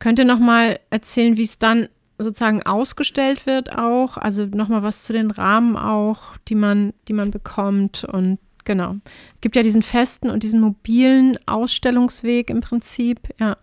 Könnt 0.02 0.18
ihr 0.20 0.26
noch 0.26 0.40
mal 0.40 0.80
erzählen, 0.90 1.38
wie 1.38 1.44
es 1.44 1.60
dann 1.60 1.88
sozusagen 2.18 2.64
ausgestellt 2.64 3.46
wird 3.46 3.72
auch? 3.78 4.18
Also 4.18 4.46
noch 4.46 4.68
mal 4.68 4.82
was 4.84 5.04
zu 5.06 5.14
den 5.14 5.30
Rahmen 5.32 5.78
auch, 5.78 6.36
die 6.48 6.56
man, 6.56 6.94
die 7.08 7.14
man 7.14 7.30
bekommt 7.30 8.04
und 8.04 8.40
genau. 8.66 8.98
Es 9.36 9.42
gibt 9.42 9.56
ja 9.56 9.62
diesen 9.64 9.84
festen 9.84 10.32
und 10.32 10.42
diesen 10.42 10.60
mobilen 10.60 11.38
Ausstellungsweg 11.46 12.50
im 12.50 12.62
Prinzip. 12.62 13.20
Ja. 13.40 13.58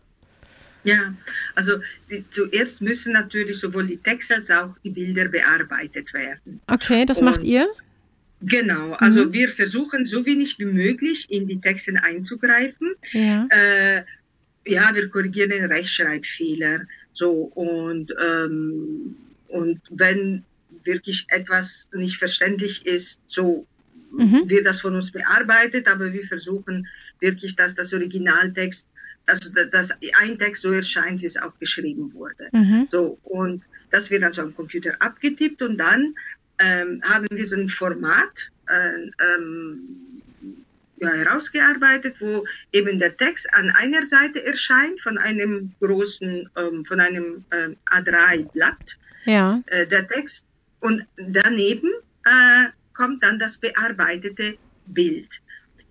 Ja, 0.85 1.12
also 1.57 1.73
die, 2.09 2.25
zuerst 2.30 2.80
müssen 2.83 3.12
natürlich 3.12 3.59
sowohl 3.59 3.88
die 3.88 3.97
Texte 3.99 4.37
als 4.37 4.49
auch 4.50 4.75
die 4.85 4.90
Bilder 4.90 5.26
bearbeitet 5.26 6.14
werden. 6.14 6.61
Okay, 6.68 7.04
das 7.04 7.21
macht 7.21 7.40
Und- 7.40 7.47
ihr? 7.47 7.66
Genau, 8.40 8.92
also 8.92 9.25
Mhm. 9.25 9.33
wir 9.33 9.49
versuchen 9.49 10.07
so 10.07 10.25
wenig 10.25 10.61
wie 10.61 10.64
möglich 10.66 11.26
in 11.28 11.49
die 11.49 11.61
Texte 11.61 11.92
einzugreifen. 12.00 12.95
Ja. 13.11 13.47
Äh, 13.50 14.04
ja, 14.69 14.95
wir 14.95 15.09
korrigieren 15.09 15.51
den 15.51 15.67
Rechtschreibfehler. 15.67 16.83
So, 17.13 17.31
und, 17.55 18.15
ähm, 18.21 19.17
und 19.49 19.81
wenn 19.91 20.45
wirklich 20.85 21.27
etwas 21.29 21.91
nicht 21.93 22.17
verständlich 22.19 22.87
ist, 22.87 23.21
so 23.27 23.67
Mhm. 24.11 24.49
wird 24.49 24.65
das 24.67 24.81
von 24.81 24.95
uns 24.95 25.13
bearbeitet, 25.13 25.87
aber 25.87 26.13
wir 26.13 26.25
versuchen 26.25 26.87
wirklich, 27.21 27.57
dass 27.57 27.75
das 27.75 27.93
Originaltext, 27.93 28.89
also 29.27 29.51
da- 29.53 29.67
dass 29.67 29.91
ein 30.19 30.39
Text 30.39 30.63
so 30.63 30.73
erscheint, 30.73 31.21
wie 31.21 31.27
es 31.27 31.37
auch 31.37 31.59
geschrieben 31.59 32.13
wurde. 32.15 32.49
Mhm. 32.53 32.87
So, 32.89 33.19
und 33.25 33.69
das 33.91 34.11
wird 34.11 34.23
dann 34.23 34.33
so 34.33 34.41
am 34.43 34.55
Computer 34.55 34.95
abgetippt 35.01 35.61
und 35.63 35.77
dann 35.79 36.15
ähm, 36.61 37.01
haben 37.05 37.27
wir 37.31 37.47
so 37.47 37.57
ein 37.57 37.69
Format 37.69 38.51
äh, 38.69 39.11
ähm, 39.27 40.18
ja, 41.00 41.11
herausgearbeitet, 41.12 42.21
wo 42.21 42.45
eben 42.73 42.99
der 42.99 43.17
Text 43.17 43.52
an 43.55 43.71
einer 43.71 44.05
Seite 44.05 44.45
erscheint 44.45 45.00
von 45.00 45.19
einem 45.19 45.73
großen, 45.81 46.49
ähm, 46.57 46.85
von 46.85 47.00
einem 47.00 47.45
ähm, 47.52 47.76
A3-Blatt, 47.90 48.99
Ja. 49.25 49.62
äh, 49.67 49.87
der 49.87 50.07
Text, 50.07 50.47
und 50.81 51.05
daneben 51.17 51.90
äh, 52.25 52.69
kommt 52.95 53.23
dann 53.23 53.38
das 53.38 53.59
bearbeitete 53.59 54.57
Bild. 54.87 55.40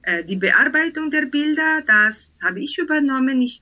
Äh, 0.03 0.23
die 0.23 0.37
Bearbeitung 0.37 1.11
der 1.11 1.25
Bilder, 1.25 1.81
das 1.85 2.39
habe 2.43 2.61
ich 2.61 2.77
übernommen. 2.77 3.41
Ich, 3.41 3.61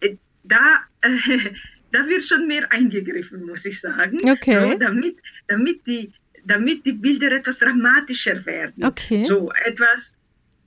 äh, 0.00 0.16
da, 0.42 0.80
da 1.92 2.06
wird 2.06 2.24
schon 2.24 2.46
mehr 2.46 2.70
eingegriffen, 2.70 3.46
muss 3.46 3.64
ich 3.64 3.80
sagen. 3.80 4.18
Okay. 4.28 4.72
So, 4.72 4.78
damit, 4.78 5.16
damit, 5.48 5.86
die, 5.86 6.12
damit 6.44 6.84
die 6.84 6.92
Bilder 6.92 7.32
etwas 7.32 7.58
dramatischer 7.60 8.44
werden. 8.44 8.84
Okay. 8.84 9.24
So 9.24 9.50
etwas, 9.64 10.16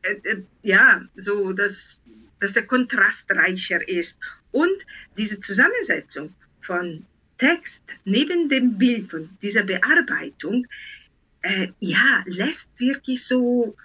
äh, 0.08 0.30
äh, 0.30 0.42
ja, 0.64 1.02
so 1.16 1.54
dass, 1.54 2.02
dass 2.40 2.54
der 2.54 2.66
Kontrast 2.66 3.30
reicher 3.32 3.88
ist. 3.88 4.18
Und 4.52 4.86
diese 5.18 5.40
Zusammensetzung 5.40 6.34
von 6.62 7.06
Text 7.38 7.84
neben 8.06 8.50
dem 8.50 8.78
Bild 8.78 9.14
und 9.14 9.30
dieser 9.42 9.64
Bearbeitung, 9.64 10.66
äh, 11.42 11.68
ja, 11.80 12.24
lässt 12.26 12.72
wirklich 12.80 13.24
so, 13.24 13.76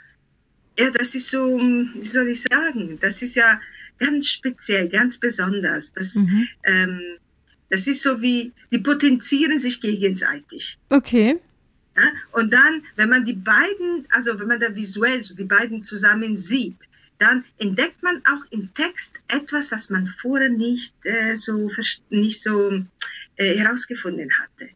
ja, 0.79 0.91
das 0.91 1.15
ist 1.15 1.29
so, 1.29 1.59
wie 1.59 2.09
soll 2.09 2.29
ich 2.29 2.43
sagen, 2.43 2.99
das 3.01 3.21
ist 3.23 3.35
ja 3.35 3.61
ganz 3.99 4.29
speziell, 4.29 4.89
ganz 4.89 5.19
besonders. 5.19 5.93
Das, 5.93 6.15
Mhm. 6.15 6.49
ähm, 6.65 7.01
das 7.69 7.87
ist 7.87 8.03
so 8.03 8.21
wie, 8.21 8.53
die 8.71 8.79
potenzieren 8.79 9.59
sich 9.59 9.81
gegenseitig. 9.81 10.79
Okay. 10.91 11.39
Ja? 11.97 12.11
Und 12.33 12.53
dann, 12.53 12.85
wenn 12.97 13.09
man 13.09 13.25
die 13.25 13.35
beiden, 13.35 14.07
also 14.11 14.39
wenn 14.39 14.49
man 14.49 14.61
da 14.61 14.75
visuell 14.75 15.23
so 15.23 15.35
die 15.35 15.45
beiden 15.45 15.83
zusammen 15.83 16.37
sieht, 16.37 16.89
dann 17.19 17.45
entdeckt 17.59 18.03
man 18.03 18.23
auch 18.27 18.45
im 18.51 18.75
Text 18.75 19.21
etwas, 19.29 19.69
das 19.69 19.91
man 19.91 20.07
vorher 20.07 20.49
nicht 20.49 20.95
äh, 21.05 21.37
so 21.37 21.71
nicht 22.11 22.43
so 22.43 22.83
äh, 23.37 23.57
herausgefunden 23.57 24.29
hatte. 24.39 24.71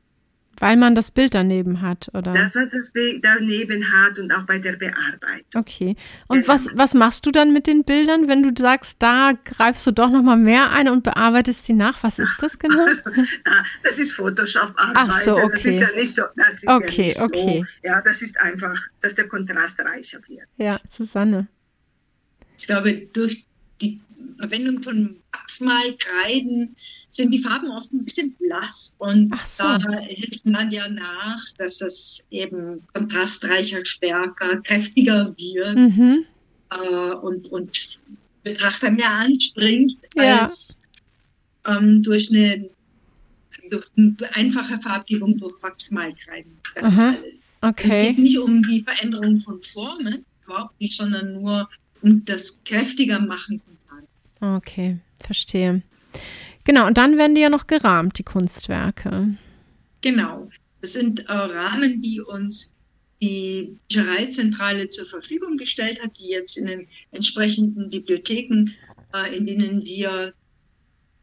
Weil 0.59 0.77
man 0.77 0.95
das 0.95 1.11
Bild 1.11 1.35
daneben 1.35 1.83
hat, 1.83 2.09
oder? 2.15 2.33
Das, 2.33 2.55
was 2.57 2.69
das 2.71 2.91
Be- 2.93 3.19
daneben 3.21 3.85
hat 3.93 4.19
und 4.19 4.33
auch 4.33 4.45
bei 4.45 4.59
der 4.59 4.73
Bearbeitung. 4.77 5.45
okay. 5.55 5.97
Und 6.29 6.43
Ja. 6.43 6.49
was, 6.49 6.69
was 6.75 6.95
machst 6.95 7.27
du 7.27 7.31
dann 7.31 7.53
mit 7.53 7.67
den 7.67 7.85
Bildern, 7.85 8.27
wenn 8.29 8.43
du 8.43 8.51
sagst, 8.61 9.03
da 9.03 9.33
greifst 9.45 9.87
du 9.87 9.91
doch 9.91 10.11
noch 10.11 10.23
mal 10.23 10.37
mehr 10.37 10.71
ein 10.71 10.89
und 10.89 11.03
bearbeitest 11.03 11.69
die 11.69 11.75
nach? 11.75 12.03
Was 12.03 12.19
ist 12.19 12.37
das 12.41 12.59
genau? 12.59 12.87
Das 13.83 13.99
ist 13.99 14.13
Photoshop-Arbeit. 14.13 14.95
Ach 14.97 15.13
so, 15.13 15.35
Das 15.37 15.45
okay. 15.45 15.71
ist 15.71 15.81
ja 15.81 15.91
nicht 15.93 16.15
so. 16.15 16.23
Das 16.37 16.55
ist 16.63 16.69
Okay, 16.69 17.03
ja 17.03 17.07
nicht 17.09 17.21
okay. 17.21 17.65
So. 17.83 17.89
Ja, 17.89 18.01
das 18.03 18.23
ist 18.23 18.39
einfach, 18.41 18.81
dass 19.03 19.15
der 19.15 19.29
Kontrast 19.29 19.79
reicher 19.81 20.19
wird. 20.27 20.47
Ja, 20.57 20.81
Susanne. 20.89 21.49
Ich 22.59 22.67
glaube, 22.67 22.93
durch 23.13 23.35
die 23.43 23.46
Verwendung 24.37 24.83
von 24.83 25.17
Wachsmalkreiden 25.33 26.75
sind 27.09 27.31
die 27.33 27.41
Farben 27.43 27.71
oft 27.71 27.93
ein 27.93 28.05
bisschen 28.05 28.33
blass. 28.35 28.95
Und 28.99 29.33
so. 29.47 29.65
da 29.65 29.99
hilft 30.01 30.45
Nadja 30.45 30.89
nach, 30.89 31.43
dass 31.59 31.81
es 31.81 32.27
eben 32.31 32.83
kontrastreicher, 32.95 33.85
stärker, 33.85 34.61
kräftiger 34.63 35.35
wird 35.37 35.77
Mhm. 35.77 36.25
äh, 36.71 37.15
und, 37.15 37.49
und 37.53 38.01
Betrachter 38.43 38.91
mehr 38.91 39.11
anspringt 39.11 39.97
Ja. 40.15 40.41
als 40.41 40.81
ähm, 41.67 42.03
durch 42.03 42.31
eine 42.31 42.69
durch 43.71 43.87
eine 43.97 44.15
einfache 44.35 44.79
Farbgebung 44.81 45.37
durch 45.39 45.61
Wachsmalkreiden. 45.61 46.53
Das 46.77 46.93
ist 46.93 46.99
Aha. 46.99 47.09
alles. 47.09 47.23
Es 47.25 47.75
geht 47.77 47.91
Okay. 47.91 48.13
nicht 48.13 48.39
um 48.39 48.63
die 48.63 48.83
Veränderung 48.83 49.41
von 49.41 49.61
Formen, 49.63 50.25
überhaupt 50.45 50.81
nicht, 50.81 50.97
sondern 50.97 51.33
nur 51.33 51.69
um 52.03 52.25
das 52.25 52.63
kräftiger 52.65 53.19
machen 53.19 53.61
von. 53.65 53.76
Okay. 54.41 54.99
verstehe. 55.25 55.83
Genau, 56.65 56.87
und 56.87 56.99
dann 56.99 57.17
werden 57.17 57.35
die 57.35 57.43
ja 57.43 57.49
noch 57.49 57.67
gerahmt, 57.67 58.19
die 58.19 58.25
Kunstwerke. 58.25 59.37
Genau. 60.01 60.49
Das 60.81 60.93
sind 60.93 61.21
äh, 61.29 61.33
Rahmen, 61.33 62.03
die 62.03 62.21
uns 62.21 62.73
die 63.23 63.79
Büchereizentrale 63.89 64.89
zur 64.91 65.07
Verfügung 65.07 65.57
gestellt 65.57 66.03
hat, 66.03 66.19
die 66.19 66.29
jetzt 66.29 66.57
in 66.57 66.67
den 66.67 66.87
entsprechenden 67.13 67.91
Bibliotheken, 67.91 68.67
äh, 69.15 69.37
in 69.37 69.47
denen 69.47 69.85
wir 69.85 70.35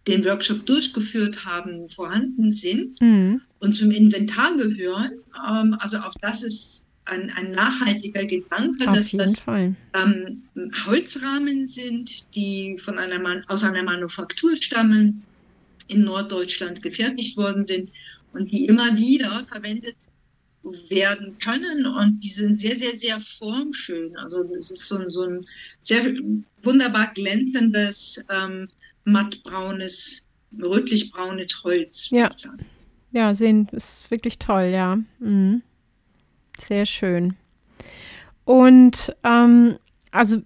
den 0.08 0.26
Workshop 0.26 0.66
durchgeführt 0.66 1.46
haben, 1.46 1.88
vorhanden 1.90 2.52
sind 2.52 3.00
mhm. 3.00 3.42
und 3.60 3.76
zum 3.76 3.92
Inventar 3.92 4.56
gehören. 4.58 5.12
Ähm, 5.48 5.76
also 5.80 5.98
auch 5.98 6.16
das 6.22 6.44
ist 6.44 6.86
ein, 7.06 7.30
ein 7.32 7.52
nachhaltiger 7.52 8.26
Gedanke, 8.26 8.88
Auf 8.88 8.96
dass 8.96 9.12
das 9.12 9.44
ähm, 9.94 10.42
Holzrahmen 10.86 11.68
sind, 11.68 12.26
die 12.36 12.78
von 12.78 12.98
einer 12.98 13.44
aus 13.48 13.64
einer 13.64 13.84
Manufaktur 13.84 14.56
stammen, 14.58 15.24
in 15.88 16.04
Norddeutschland 16.06 16.82
gefertigt 16.82 17.38
worden 17.38 17.66
sind 17.66 17.92
und 18.32 18.52
die 18.52 18.66
immer 18.66 18.96
wieder 18.96 19.44
verwendet 19.46 19.98
werden 20.90 21.38
können 21.40 21.86
und 21.86 22.22
die 22.22 22.30
sind 22.30 22.60
sehr, 22.60 22.76
sehr, 22.78 22.96
sehr 22.96 23.20
formschön. 23.20 24.16
Also 24.18 24.44
das 24.44 24.72
ist 24.72 24.88
so, 24.88 25.10
so 25.10 25.24
ein 25.24 25.46
sehr 25.82 26.14
wunderbar 26.62 27.12
glänzendes, 27.14 28.24
ähm, 28.30 28.70
mattbraunes, 29.04 30.26
rötlich-braunes 30.58 31.64
Holz. 31.64 32.10
Ja. 32.12 32.30
ja, 33.12 33.36
sehen 33.36 33.68
ist 33.74 34.10
wirklich 34.10 34.40
toll, 34.40 34.70
ja. 34.74 35.00
Mhm. 35.20 35.62
Sehr 36.60 36.86
schön. 36.86 37.36
Und 38.46 39.16
ähm, 39.24 39.78
also 40.12 40.42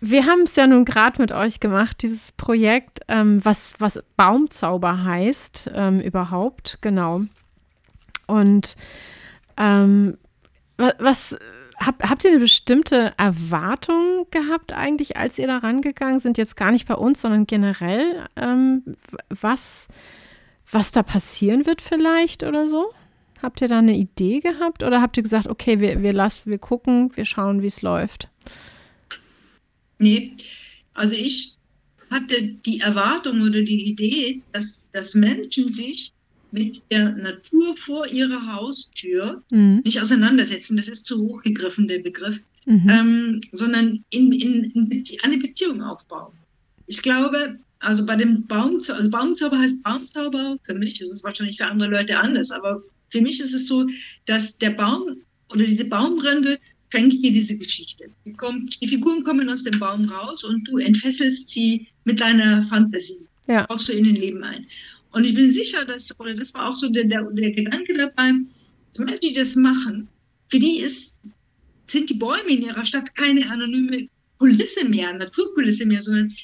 wir 0.00 0.26
haben 0.26 0.42
es 0.42 0.54
ja 0.56 0.66
nun 0.66 0.84
gerade 0.84 1.20
mit 1.20 1.32
euch 1.32 1.60
gemacht, 1.60 2.02
dieses 2.02 2.32
Projekt, 2.32 3.00
ähm, 3.08 3.44
was, 3.44 3.74
was 3.78 4.00
Baumzauber 4.16 5.04
heißt 5.04 5.70
ähm, 5.74 6.00
überhaupt, 6.00 6.78
genau. 6.80 7.22
Und 8.26 8.76
ähm, 9.56 10.16
was 10.76 11.36
hab, 11.78 12.08
habt 12.08 12.24
ihr 12.24 12.30
eine 12.30 12.40
bestimmte 12.40 13.12
Erwartung 13.16 14.26
gehabt 14.30 14.72
eigentlich, 14.72 15.16
als 15.16 15.38
ihr 15.38 15.46
da 15.46 15.58
rangegangen 15.58 16.18
sind? 16.18 16.38
Jetzt 16.38 16.56
gar 16.56 16.70
nicht 16.70 16.86
bei 16.86 16.94
uns, 16.94 17.20
sondern 17.20 17.46
generell, 17.46 18.26
ähm, 18.36 18.82
was, 19.28 19.88
was 20.70 20.92
da 20.92 21.02
passieren 21.02 21.66
wird 21.66 21.80
vielleicht 21.80 22.42
oder 22.42 22.66
so? 22.66 22.92
Habt 23.42 23.60
ihr 23.60 23.68
da 23.68 23.78
eine 23.78 23.96
Idee 23.96 24.40
gehabt 24.40 24.82
oder 24.82 25.00
habt 25.00 25.16
ihr 25.16 25.22
gesagt, 25.22 25.46
okay, 25.46 25.80
wir, 25.80 26.02
wir 26.02 26.12
lassen, 26.12 26.50
wir 26.50 26.58
gucken, 26.58 27.12
wir 27.14 27.24
schauen, 27.24 27.62
wie 27.62 27.68
es 27.68 27.82
läuft? 27.82 28.28
Nee, 29.98 30.34
also 30.94 31.14
ich 31.14 31.56
hatte 32.10 32.42
die 32.42 32.80
Erwartung 32.80 33.42
oder 33.42 33.62
die 33.62 33.88
Idee, 33.88 34.42
dass, 34.52 34.90
dass 34.92 35.14
Menschen 35.14 35.72
sich 35.72 36.12
mit 36.50 36.82
der 36.90 37.12
Natur 37.12 37.76
vor 37.76 38.06
ihrer 38.06 38.54
Haustür 38.54 39.42
mhm. 39.50 39.82
nicht 39.84 40.00
auseinandersetzen, 40.00 40.76
das 40.76 40.88
ist 40.88 41.04
zu 41.04 41.20
hoch 41.20 41.42
gegriffen, 41.42 41.88
der 41.88 41.98
Begriff, 41.98 42.40
mhm. 42.64 42.88
ähm, 42.88 43.40
sondern 43.52 44.04
in, 44.10 44.32
in, 44.32 44.64
in, 44.70 45.04
eine 45.22 45.36
Beziehung 45.36 45.82
aufbauen. 45.82 46.32
Ich 46.86 47.02
glaube, 47.02 47.58
also 47.80 48.04
bei 48.04 48.16
dem 48.16 48.46
Baumzauber, 48.46 48.98
also 48.98 49.10
Baumzauber 49.10 49.58
heißt 49.58 49.82
Baumzauber, 49.82 50.56
für 50.62 50.74
mich 50.74 51.00
ist 51.00 51.12
es 51.12 51.22
wahrscheinlich 51.22 51.58
für 51.58 51.66
andere 51.66 51.90
Leute 51.90 52.18
anders, 52.18 52.50
aber 52.50 52.82
für 53.10 53.20
mich 53.20 53.40
ist 53.40 53.54
es 53.54 53.66
so, 53.66 53.86
dass 54.26 54.58
der 54.58 54.70
Baum 54.70 55.16
oder 55.52 55.64
diese 55.64 55.84
Baumrinde 55.84 56.58
fängt 56.90 57.12
dir 57.12 57.32
diese 57.32 57.56
Geschichte. 57.56 58.10
Die, 58.24 58.32
kommt, 58.32 58.80
die, 58.80 58.88
Figuren 58.88 59.22
kommen 59.22 59.48
aus 59.48 59.62
dem 59.62 59.78
Baum 59.78 60.08
raus 60.08 60.44
und 60.44 60.66
du 60.68 60.78
entfesselst 60.78 61.48
sie 61.48 61.86
mit 62.04 62.20
deiner 62.20 62.62
Fantasie. 62.64 63.26
Ja. 63.46 63.66
Brauchst 63.66 63.88
du 63.88 63.92
in 63.92 64.04
den 64.04 64.16
Leben 64.16 64.42
ein. 64.42 64.66
Und 65.12 65.24
ich 65.24 65.34
bin 65.34 65.52
sicher, 65.52 65.84
dass, 65.84 66.18
oder 66.20 66.34
das 66.34 66.52
war 66.54 66.68
auch 66.68 66.76
so 66.76 66.88
der, 66.90 67.04
der, 67.04 67.22
der 67.32 67.50
Gedanke 67.52 67.94
dabei, 67.94 68.32
dass 68.92 68.98
Menschen, 68.98 69.20
die 69.22 69.32
das 69.32 69.56
machen, 69.56 70.08
für 70.48 70.58
die 70.58 70.80
ist, 70.80 71.18
sind 71.86 72.10
die 72.10 72.14
Bäume 72.14 72.48
in 72.48 72.62
ihrer 72.62 72.84
Stadt 72.84 73.14
keine 73.14 73.48
anonyme 73.50 74.08
Kulisse 74.38 74.84
mehr, 74.84 75.12
Naturkulisse 75.14 75.86
mehr, 75.86 76.02
sondern 76.02 76.34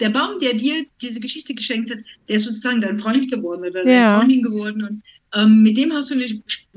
der 0.00 0.10
Baum, 0.10 0.38
der 0.40 0.54
dir 0.54 0.86
diese 1.00 1.20
Geschichte 1.20 1.54
geschenkt 1.54 1.90
hat, 1.90 1.98
der 2.28 2.36
ist 2.36 2.44
sozusagen 2.44 2.80
dein 2.80 2.98
Freund 2.98 3.30
geworden 3.30 3.60
oder 3.60 3.84
deine 3.84 3.92
ja. 3.92 4.18
Freundin 4.18 4.42
geworden. 4.42 4.82
Und 4.82 5.02
ähm, 5.34 5.62
mit 5.62 5.76
dem 5.76 5.92
hast 5.92 6.10
du, 6.10 6.14
eine, 6.14 6.24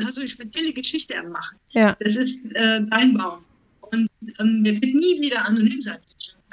hast 0.06 0.18
du 0.18 0.22
eine 0.22 0.30
spezielle 0.30 0.74
Geschichte 0.74 1.18
am 1.18 1.30
Machen. 1.30 1.58
Ja. 1.72 1.96
Das 2.00 2.16
ist 2.16 2.46
äh, 2.56 2.82
dein 2.90 3.18
Baum. 3.18 3.44
Und 3.82 4.10
ähm, 4.40 4.64
der 4.64 4.74
wird 4.74 4.96
nie 4.96 5.22
wieder 5.22 5.46
anonym 5.46 5.82
sein. 5.82 6.00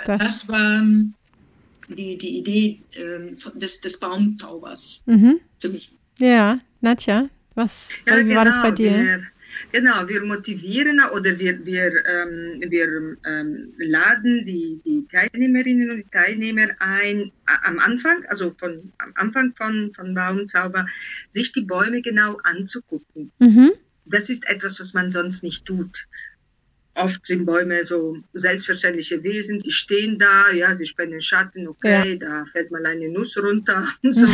Das, 0.05 0.19
das 0.19 0.49
war 0.49 0.79
ähm, 0.79 1.15
die, 1.88 2.19
die 2.19 2.38
Idee 2.38 2.81
ähm, 2.95 3.37
des, 3.55 3.81
des 3.81 3.99
Baumzaubers 3.99 5.03
mhm. 5.07 5.41
für 5.59 5.69
mich. 5.69 5.93
Ja, 6.19 6.61
Nadja, 6.81 7.29
was, 7.55 7.91
ja, 8.07 8.19
wie 8.19 8.25
genau, 8.25 8.37
war 8.37 8.45
das 8.45 8.61
bei 8.61 8.71
dir? 8.71 8.93
Wir, 8.93 9.23
genau, 9.71 10.09
wir 10.09 10.23
motivieren 10.23 11.01
oder 11.12 11.38
wir, 11.38 11.65
wir, 11.65 11.93
ähm, 12.07 12.62
wir 12.69 13.17
ähm, 13.27 13.73
laden 13.79 14.45
die, 14.47 14.81
die 14.85 15.07
Teilnehmerinnen 15.11 15.91
und 15.91 16.12
Teilnehmer 16.12 16.69
ein, 16.79 17.33
am 17.65 17.79
Anfang, 17.79 18.25
also 18.29 18.55
von, 18.59 18.93
am 18.99 19.12
Anfang 19.17 19.55
von, 19.57 19.93
von 19.95 20.15
Baumzauber, 20.15 20.87
sich 21.31 21.53
die 21.53 21.62
Bäume 21.62 22.03
genau 22.03 22.38
anzugucken. 22.45 23.31
Mhm. 23.38 23.73
Das 24.05 24.29
ist 24.29 24.49
etwas, 24.49 24.81
was 24.81 24.95
man 24.95 25.11
sonst 25.11 25.43
nicht 25.43 25.65
tut 25.65 26.07
oft 26.95 27.25
sind 27.25 27.47
Bäume 27.47 27.85
so 27.85 28.19
selbstverständliche 28.33 29.23
Wesen, 29.23 29.61
die 29.61 29.73
stehen 29.73 30.19
da, 30.19 30.51
ja, 30.53 30.75
sie 30.75 30.87
spenden 30.87 31.23
Schatten, 31.23 31.67
okay, 31.67 32.12
ja. 32.12 32.17
da 32.17 32.45
fällt 32.47 32.71
mal 32.71 32.85
eine 32.85 33.09
Nuss 33.09 33.37
runter 33.38 33.88
und 34.03 34.15
so. 34.15 34.29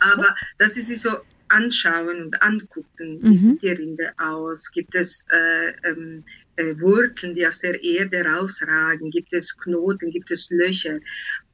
Aber 0.00 0.34
dass 0.58 0.74
sie 0.74 0.82
sich 0.82 1.00
so 1.00 1.10
anschauen 1.48 2.22
und 2.22 2.42
angucken, 2.42 3.20
wie 3.22 3.28
mhm. 3.28 3.36
sieht 3.36 3.62
die 3.62 3.70
Rinde 3.70 4.12
aus? 4.18 4.70
Gibt 4.70 4.94
es 4.94 5.26
äh, 5.30 5.72
ähm, 5.88 6.24
äh, 6.56 6.78
Wurzeln, 6.80 7.34
die 7.34 7.46
aus 7.46 7.60
der 7.60 7.82
Erde 7.82 8.24
rausragen? 8.24 9.10
Gibt 9.10 9.32
es 9.32 9.56
Knoten? 9.56 10.10
Gibt 10.10 10.30
es 10.30 10.48
Löcher? 10.50 11.00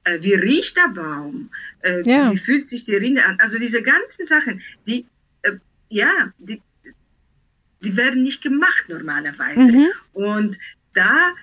Äh, 0.04 0.18
wie 0.22 0.34
riecht 0.34 0.76
der 0.76 0.88
Baum? 0.88 1.50
Äh, 1.80 2.02
ja. 2.02 2.32
Wie 2.32 2.36
fühlt 2.36 2.68
sich 2.68 2.84
die 2.84 2.96
Rinde 2.96 3.24
an? 3.24 3.36
Also 3.40 3.58
diese 3.58 3.82
ganzen 3.82 4.24
Sachen, 4.24 4.60
die, 4.86 5.06
äh, 5.42 5.52
ja, 5.88 6.32
die 6.38 6.62
die 7.82 7.96
werden 7.96 8.22
nicht 8.22 8.42
gemacht 8.42 8.84
normalerweise. 8.88 9.72
Mhm. 9.72 9.88
Und 10.12 10.58
da, 10.94 11.34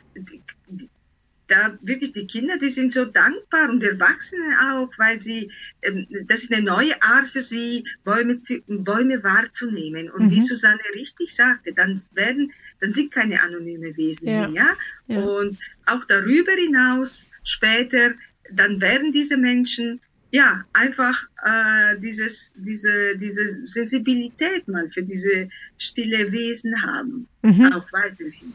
da 1.47 1.77
wirklich 1.81 2.13
die 2.13 2.27
Kinder, 2.27 2.57
die 2.57 2.69
sind 2.69 2.91
so 2.91 3.05
dankbar 3.05 3.69
und 3.69 3.83
Erwachsene 3.83 4.57
auch, 4.73 4.91
weil 4.97 5.17
sie, 5.19 5.51
ähm, 5.81 6.07
das 6.25 6.43
ist 6.43 6.53
eine 6.53 6.63
neue 6.63 7.01
Art 7.01 7.27
für 7.27 7.41
sie, 7.41 7.85
Bäume, 8.03 8.39
Bäume 8.67 9.23
wahrzunehmen. 9.23 10.09
Und 10.09 10.25
mhm. 10.25 10.31
wie 10.31 10.41
Susanne 10.41 10.79
richtig 10.93 11.33
sagte, 11.33 11.73
dann 11.73 12.01
werden, 12.13 12.51
dann 12.81 12.91
sind 12.91 13.11
keine 13.11 13.41
anonyme 13.41 13.95
Wesen 13.97 14.27
ja. 14.27 14.47
mehr. 14.47 14.77
Ja. 15.07 15.19
Und 15.19 15.57
auch 15.85 16.03
darüber 16.05 16.51
hinaus 16.51 17.29
später, 17.43 18.11
dann 18.51 18.81
werden 18.81 19.11
diese 19.11 19.37
Menschen 19.37 20.01
ja, 20.29 20.65
einfach 20.73 21.23
äh, 21.43 21.97
dieses, 21.99 22.53
diese, 22.57 23.15
diese 23.17 23.65
Sensibilität 23.65 24.67
mal 24.67 24.89
für 24.89 25.01
diese 25.01 25.49
stille 25.77 26.31
Wesen 26.31 26.81
haben, 26.81 27.27
mhm. 27.43 27.71
auch 27.71 27.91
weiterhin. 27.93 28.53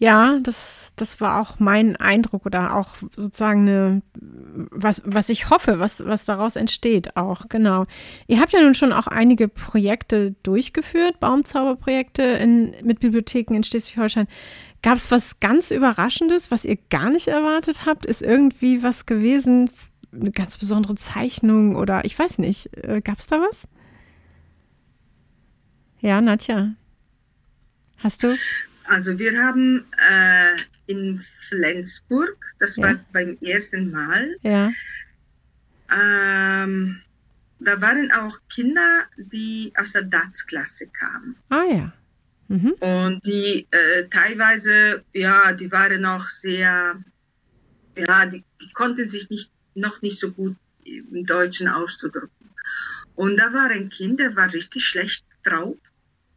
Ja, 0.00 0.38
das, 0.44 0.92
das 0.94 1.20
war 1.20 1.40
auch 1.40 1.58
mein 1.58 1.96
Eindruck 1.96 2.46
oder 2.46 2.76
auch 2.76 2.94
sozusagen 3.16 3.62
eine, 3.62 4.02
was, 4.70 5.02
was 5.04 5.28
ich 5.28 5.50
hoffe, 5.50 5.80
was, 5.80 6.04
was 6.06 6.24
daraus 6.24 6.54
entsteht 6.54 7.16
auch, 7.16 7.48
genau. 7.48 7.86
Ihr 8.28 8.40
habt 8.40 8.52
ja 8.52 8.60
nun 8.60 8.74
schon 8.74 8.92
auch 8.92 9.08
einige 9.08 9.48
Projekte 9.48 10.36
durchgeführt, 10.44 11.18
Baumzauberprojekte 11.18 12.22
in, 12.22 12.76
mit 12.84 13.00
Bibliotheken 13.00 13.56
in 13.56 13.64
Schleswig-Holstein. 13.64 14.28
Gab 14.82 14.94
es 14.94 15.10
was 15.10 15.40
ganz 15.40 15.72
Überraschendes, 15.72 16.52
was 16.52 16.64
ihr 16.64 16.78
gar 16.90 17.10
nicht 17.10 17.26
erwartet 17.26 17.84
habt? 17.84 18.06
Ist 18.06 18.22
irgendwie 18.22 18.84
was 18.84 19.04
gewesen, 19.04 19.68
eine 20.12 20.30
ganz 20.30 20.56
besondere 20.58 20.94
Zeichnung 20.94 21.74
oder 21.74 22.04
ich 22.04 22.16
weiß 22.16 22.38
nicht. 22.38 22.70
Äh, 22.76 23.00
Gab 23.00 23.18
es 23.18 23.26
da 23.26 23.40
was? 23.40 23.66
Ja, 26.00 26.20
Nadja. 26.20 26.74
Hast 27.98 28.22
du? 28.22 28.36
Also 28.88 29.18
wir 29.18 29.42
haben 29.42 29.84
äh, 29.98 30.56
in 30.86 31.22
Flensburg, 31.48 32.36
das 32.58 32.76
ja. 32.76 32.84
war 32.84 32.94
beim 33.12 33.36
ersten 33.40 33.90
Mal, 33.90 34.36
ja. 34.42 34.70
ähm, 35.92 37.00
da 37.60 37.80
waren 37.80 38.10
auch 38.12 38.38
Kinder, 38.48 39.04
die 39.16 39.72
aus 39.76 39.92
der 39.92 40.02
DATS-Klasse 40.02 40.86
kamen. 40.88 41.36
Ah 41.50 41.64
ja. 41.64 41.92
Mhm. 42.48 42.72
Und 42.80 43.26
die 43.26 43.66
äh, 43.70 44.08
teilweise, 44.08 45.04
ja, 45.12 45.52
die 45.52 45.70
waren 45.70 46.04
auch 46.06 46.30
sehr, 46.30 46.96
ja, 47.96 48.26
die, 48.26 48.42
die 48.60 48.72
konnten 48.72 49.06
sich 49.06 49.28
nicht 49.28 49.52
noch 49.74 50.00
nicht 50.02 50.18
so 50.18 50.30
gut 50.30 50.56
im 50.84 51.26
Deutschen 51.26 51.68
auszudrücken. 51.68 52.50
Und 53.14 53.36
da 53.36 53.52
war 53.52 53.70
ein 53.70 53.90
Kind, 53.90 54.20
der 54.20 54.34
war 54.34 54.52
richtig 54.52 54.86
schlecht 54.86 55.26
drauf 55.44 55.76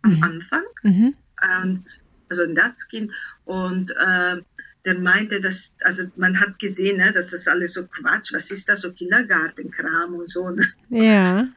am 0.02 0.18
mhm. 0.18 0.24
Anfang. 0.24 0.64
Mhm. 0.84 1.16
Und, 1.64 2.02
also 2.32 2.44
ein 2.44 2.56
Datskind. 2.56 3.12
Und 3.46 3.92
äh, 3.92 4.38
der 4.86 5.00
meinte, 5.00 5.40
dass, 5.40 5.76
also 5.82 6.06
man 6.16 6.40
hat 6.40 6.58
gesehen, 6.58 6.98
ne, 6.98 7.12
dass 7.12 7.30
das 7.30 7.48
alles 7.48 7.74
so 7.74 7.86
Quatsch, 7.86 8.34
was 8.34 8.50
ist 8.50 8.68
das, 8.68 8.82
so 8.82 8.92
Kindergartenkram 8.92 10.16
und 10.16 10.30
so. 10.30 10.50
Ne? 10.50 10.68
Ja. 10.90 11.48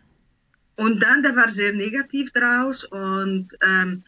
Und 0.76 1.02
dann, 1.02 1.22
der 1.22 1.36
war 1.36 1.48
sehr 1.48 1.72
negativ 1.72 2.32
draus 2.32 2.84
und 2.84 3.48
ähm, 3.62 4.02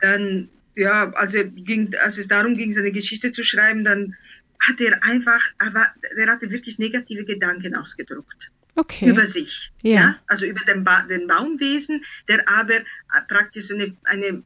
dann, 0.00 0.48
ja, 0.76 1.12
also, 1.12 1.40
ging, 1.44 1.94
als 1.96 2.16
es 2.16 2.28
darum 2.28 2.56
ging, 2.56 2.72
seine 2.72 2.92
Geschichte 2.92 3.32
zu 3.32 3.44
schreiben, 3.44 3.84
dann 3.84 4.14
hat 4.60 4.80
er 4.80 5.02
einfach, 5.02 5.42
aber 5.58 5.88
er 6.16 6.30
hatte 6.30 6.50
wirklich 6.50 6.78
negative 6.78 7.24
Gedanken 7.24 7.74
ausgedruckt. 7.74 8.52
Okay. 8.74 9.10
Über 9.10 9.26
sich. 9.26 9.70
Ja. 9.82 9.92
Ja. 9.92 10.16
Also 10.28 10.46
über 10.46 10.64
den, 10.64 10.84
ba 10.84 11.02
den 11.02 11.26
Baumwesen, 11.26 12.04
der 12.28 12.48
aber 12.48 12.80
praktisch 13.28 13.70
eine, 13.70 13.94
eine, 14.04 14.42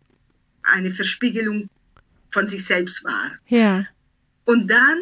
eine 0.66 0.90
Verspiegelung 0.90 1.68
von 2.30 2.46
sich 2.46 2.64
selbst 2.64 3.04
war. 3.04 3.32
Ja. 3.48 3.86
Und 4.44 4.68
dann 4.68 4.98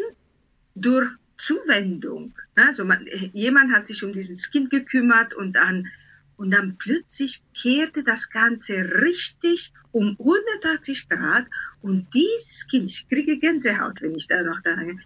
durch 0.74 1.08
Zuwendung, 1.38 2.32
also 2.54 2.84
man, 2.84 3.06
jemand 3.32 3.72
hat 3.72 3.86
sich 3.86 4.04
um 4.04 4.12
dieses 4.12 4.50
Kind 4.50 4.70
gekümmert 4.70 5.34
und 5.34 5.54
dann, 5.54 5.88
und 6.36 6.52
dann 6.52 6.76
plötzlich 6.78 7.42
kehrte 7.54 8.02
das 8.02 8.30
Ganze 8.30 9.02
richtig 9.02 9.72
um 9.92 10.16
180 10.18 11.08
Grad 11.08 11.46
und 11.82 12.06
dieses 12.14 12.66
Kind, 12.68 12.90
ich 12.90 13.08
kriege 13.08 13.38
Gänsehaut, 13.38 14.00
wenn 14.02 14.14
ich 14.14 14.26
da 14.26 14.42
noch 14.42 14.60
daran 14.62 15.00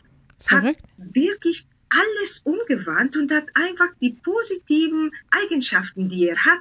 hat 0.46 0.76
wirklich 0.96 1.66
alles 1.88 2.40
umgewandt 2.44 3.16
und 3.16 3.32
hat 3.32 3.46
einfach 3.54 3.88
die 4.00 4.16
positiven 4.22 5.10
Eigenschaften, 5.30 6.08
die 6.08 6.28
er 6.28 6.36
hat, 6.36 6.60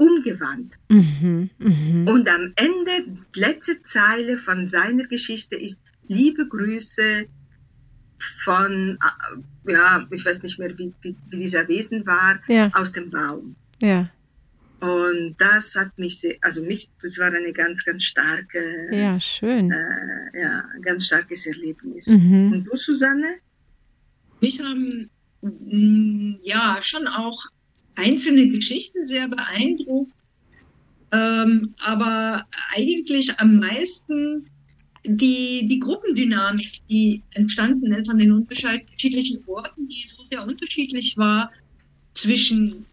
umgewandt. 0.00 0.78
Mhm. 0.88 1.50
Mhm. 1.58 2.08
Und 2.08 2.28
am 2.28 2.52
Ende, 2.56 3.04
die 3.34 3.40
letzte 3.40 3.82
Zeile 3.82 4.38
von 4.38 4.66
seiner 4.66 5.06
Geschichte 5.06 5.56
ist, 5.56 5.82
liebe 6.08 6.48
Grüße 6.48 7.26
von, 8.44 8.98
äh, 9.66 9.72
ja, 9.72 10.06
ich 10.10 10.24
weiß 10.24 10.42
nicht 10.42 10.58
mehr, 10.58 10.76
wie, 10.78 10.92
wie, 11.02 11.14
wie 11.28 11.38
dieser 11.40 11.68
Wesen 11.68 12.06
war, 12.06 12.40
Ja. 12.48 12.70
aus 12.74 12.92
dem 12.92 13.10
Baum. 13.10 13.56
Ja. 13.80 14.10
Und 14.80 15.34
das 15.38 15.76
hat 15.76 15.96
mich 15.98 16.18
sehr, 16.20 16.36
also 16.40 16.62
mich, 16.62 16.90
das 17.02 17.18
war 17.18 17.26
eine 17.32 17.52
ganz, 17.52 17.84
ganz 17.84 18.02
starke, 18.04 18.88
Ja, 18.90 19.20
schön. 19.20 19.70
äh, 19.70 20.40
ja, 20.40 20.64
ganz 20.80 21.06
starkes 21.06 21.46
Erlebnis. 21.46 22.06
Mhm. 22.06 22.52
Und 22.52 22.64
du, 22.64 22.76
Susanne? 22.76 23.34
Mich 24.40 24.58
haben 24.60 25.10
mm, 25.42 26.36
ja 26.42 26.78
schon 26.80 27.06
auch 27.06 27.38
einzelne 28.00 28.48
Geschichten 28.48 29.04
sehr 29.04 29.28
beeindruckt, 29.28 30.12
ähm, 31.12 31.74
aber 31.78 32.46
eigentlich 32.74 33.38
am 33.38 33.56
meisten 33.56 34.46
die, 35.04 35.66
die 35.66 35.80
Gruppendynamik, 35.80 36.86
die 36.88 37.22
entstanden 37.32 37.92
ist 37.92 38.08
an 38.10 38.18
den 38.18 38.32
unterschiedlichen 38.32 39.42
Orten, 39.46 39.88
die 39.88 40.04
so 40.06 40.22
sehr 40.24 40.46
unterschiedlich 40.46 41.16
war 41.16 41.50
zwischen 42.14 42.84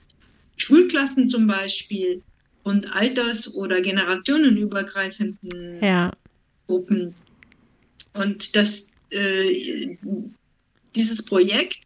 Schulklassen 0.56 1.30
zum 1.30 1.48
Beispiel 1.48 2.24
und 2.64 2.96
alters- 2.96 3.54
oder 3.56 3.82
generationenübergreifenden 3.82 5.84
Ja. 5.84 6.12
Gruppen. 6.68 7.14
Und 8.14 8.56
dass 8.56 8.92
äh, 9.10 9.98
dieses 10.96 11.24
Projekt 11.24 11.80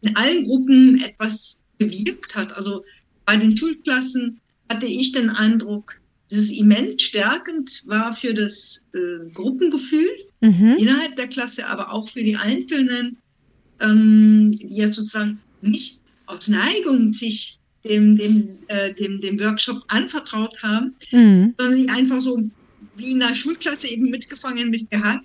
in 0.00 0.16
allen 0.16 0.44
Gruppen 0.44 1.02
etwas 1.02 1.63
bewirkt 1.84 2.34
hat. 2.34 2.56
Also 2.56 2.84
bei 3.24 3.36
den 3.36 3.56
Schulklassen 3.56 4.40
hatte 4.68 4.86
ich 4.86 5.12
den 5.12 5.30
Eindruck, 5.30 6.00
dass 6.30 6.38
es 6.38 6.50
immens 6.50 7.02
stärkend 7.02 7.82
war 7.86 8.12
für 8.14 8.34
das 8.34 8.86
äh, 8.94 9.30
Gruppengefühl 9.32 10.08
Mhm. 10.40 10.76
innerhalb 10.78 11.16
der 11.16 11.28
Klasse, 11.28 11.66
aber 11.66 11.90
auch 11.92 12.08
für 12.10 12.22
die 12.22 12.36
Einzelnen, 12.36 13.16
ähm, 13.80 14.52
die 14.52 14.76
ja 14.76 14.92
sozusagen 14.92 15.40
nicht 15.62 16.00
aus 16.26 16.48
Neigung 16.48 17.12
sich 17.12 17.56
dem, 17.84 18.16
dem, 18.16 18.58
äh, 18.68 18.92
dem, 18.94 19.20
dem 19.20 19.38
Workshop 19.40 19.82
anvertraut 19.88 20.62
haben, 20.62 20.94
Mhm. 21.12 21.54
sondern 21.58 21.82
die 21.82 21.88
einfach 21.88 22.20
so 22.20 22.42
wie 22.96 23.10
in 23.12 23.22
einer 23.22 23.34
Schulklasse 23.34 23.88
eben 23.88 24.10
mitgefangen, 24.10 24.70
mitgehangen. 24.70 25.22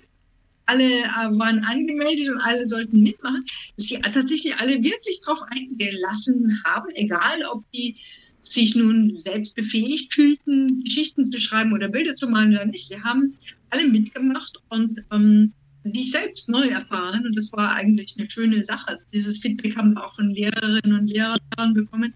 Alle 0.70 0.84
äh, 0.84 1.38
waren 1.38 1.64
angemeldet 1.64 2.28
und 2.28 2.40
alle 2.42 2.64
sollten 2.66 3.02
mitmachen, 3.02 3.44
dass 3.76 3.88
sie 3.88 3.98
tatsächlich 4.00 4.56
alle 4.56 4.82
wirklich 4.82 5.20
darauf 5.24 5.42
eingelassen 5.50 6.62
haben, 6.64 6.86
egal 6.94 7.40
ob 7.52 7.64
die 7.72 7.96
sich 8.40 8.76
nun 8.76 9.18
selbst 9.24 9.56
befähigt 9.56 10.14
fühlten, 10.14 10.82
Geschichten 10.84 11.30
zu 11.30 11.40
schreiben 11.40 11.72
oder 11.72 11.88
Bilder 11.88 12.14
zu 12.14 12.28
malen 12.28 12.52
oder 12.52 12.66
nicht. 12.66 12.86
Sie 12.86 13.02
haben 13.02 13.34
alle 13.70 13.86
mitgemacht 13.86 14.58
und 14.68 15.02
ähm, 15.12 15.52
sich 15.82 16.12
selbst 16.12 16.48
neu 16.48 16.68
erfahren 16.68 17.26
und 17.26 17.36
das 17.36 17.52
war 17.52 17.74
eigentlich 17.74 18.14
eine 18.16 18.30
schöne 18.30 18.62
Sache. 18.62 18.98
Dieses 19.12 19.38
Feedback 19.38 19.76
haben 19.76 19.94
wir 19.94 20.06
auch 20.06 20.14
von 20.14 20.30
Lehrerinnen 20.30 21.00
und 21.00 21.08
Lehrern 21.08 21.74
bekommen, 21.74 22.14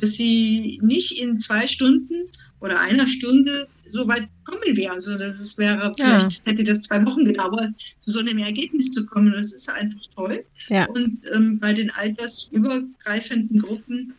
dass 0.00 0.12
sie 0.12 0.78
nicht 0.82 1.18
in 1.18 1.38
zwei 1.38 1.66
Stunden 1.66 2.28
oder 2.66 2.80
einer 2.80 3.06
Stunde 3.06 3.66
so 3.88 4.06
weit 4.08 4.28
kommen 4.44 4.76
wären, 4.76 5.00
sondern 5.00 5.28
dass 5.28 5.40
es 5.40 5.56
wäre, 5.56 5.78
Ja. 5.78 5.92
vielleicht 5.96 6.44
hätte 6.46 6.64
das 6.64 6.82
zwei 6.82 7.04
Wochen 7.06 7.24
gedauert, 7.24 7.70
zu 8.00 8.10
so 8.10 8.18
einem 8.18 8.38
Ergebnis 8.38 8.92
zu 8.92 9.06
kommen. 9.06 9.32
Das 9.32 9.52
ist 9.52 9.68
einfach 9.70 10.00
toll. 10.14 10.44
Ja. 10.68 10.86
Und 10.86 11.20
ähm, 11.34 11.58
bei 11.58 11.72
den 11.72 11.90
altersübergreifenden 11.90 13.60
Gruppen 13.60 14.14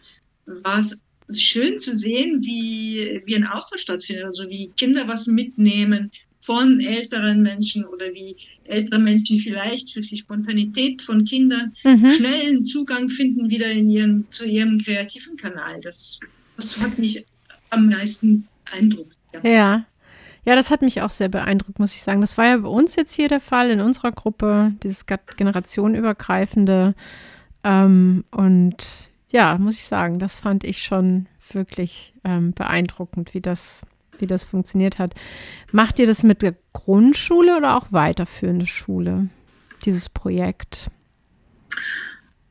war 0.45 0.79
es 0.79 0.97
schön 1.37 1.77
zu 1.79 1.95
sehen, 1.95 2.41
wie, 2.41 3.21
wie 3.25 3.35
ein 3.35 3.45
Austausch 3.45 3.81
stattfindet, 3.81 4.25
also 4.25 4.49
wie 4.49 4.71
Kinder 4.77 5.07
was 5.07 5.27
mitnehmen 5.27 6.11
von 6.39 6.79
älteren 6.79 7.41
Menschen 7.41 7.83
oder 7.83 8.05
wie 8.13 8.37
ältere 8.63 8.99
Menschen 8.99 9.37
vielleicht 9.39 9.93
durch 9.93 10.07
die 10.07 10.17
Spontanität 10.17 11.01
von 11.01 11.25
Kindern 11.25 11.73
Mhm. 11.83 12.07
schnellen 12.13 12.63
Zugang 12.63 13.09
finden 13.09 13.49
wieder 13.49 13.69
in 13.69 13.89
ihren, 13.89 14.25
zu 14.31 14.45
ihrem 14.45 14.79
kreativen 14.81 15.35
Kanal. 15.35 15.81
Das, 15.81 16.19
das 16.55 16.77
hat 16.79 16.97
mich 16.97 17.25
am 17.69 17.89
meisten 17.89 18.47
Eindruck. 18.71 19.07
Ja. 19.33 19.49
Ja. 19.49 19.85
Ja, 20.45 20.55
das 20.55 20.71
hat 20.71 20.81
mich 20.81 21.01
auch 21.01 21.09
sehr 21.09 21.27
beeindruckt, 21.27 21.77
muss 21.77 21.93
ich 21.93 22.01
sagen. 22.01 22.21
Das 22.21 22.37
war 22.37 22.45
ja 22.45 22.57
bei 22.57 22.69
uns 22.69 22.95
jetzt 22.95 23.13
hier 23.13 23.27
der 23.27 23.41
Fall 23.41 23.69
in 23.69 23.81
unserer 23.81 24.13
Gruppe, 24.13 24.71
dieses 24.81 25.05
generationenübergreifende. 25.05 26.95
Ähm, 27.65 28.23
und 28.31 29.09
ja, 29.29 29.57
muss 29.57 29.75
ich 29.75 29.83
sagen, 29.83 30.19
das 30.19 30.39
fand 30.39 30.63
ich 30.63 30.83
schon 30.83 31.27
wirklich 31.51 32.13
ähm, 32.23 32.53
beeindruckend, 32.53 33.33
wie 33.33 33.41
das, 33.41 33.85
wie 34.19 34.25
das 34.25 34.45
funktioniert 34.45 34.99
hat. 34.99 35.15
Macht 35.73 35.99
ihr 35.99 36.07
das 36.07 36.23
mit 36.23 36.41
der 36.41 36.55
Grundschule 36.71 37.57
oder 37.57 37.75
auch 37.75 37.87
weiterführende 37.91 38.67
Schule, 38.67 39.27
dieses 39.83 40.07
Projekt? 40.07 40.89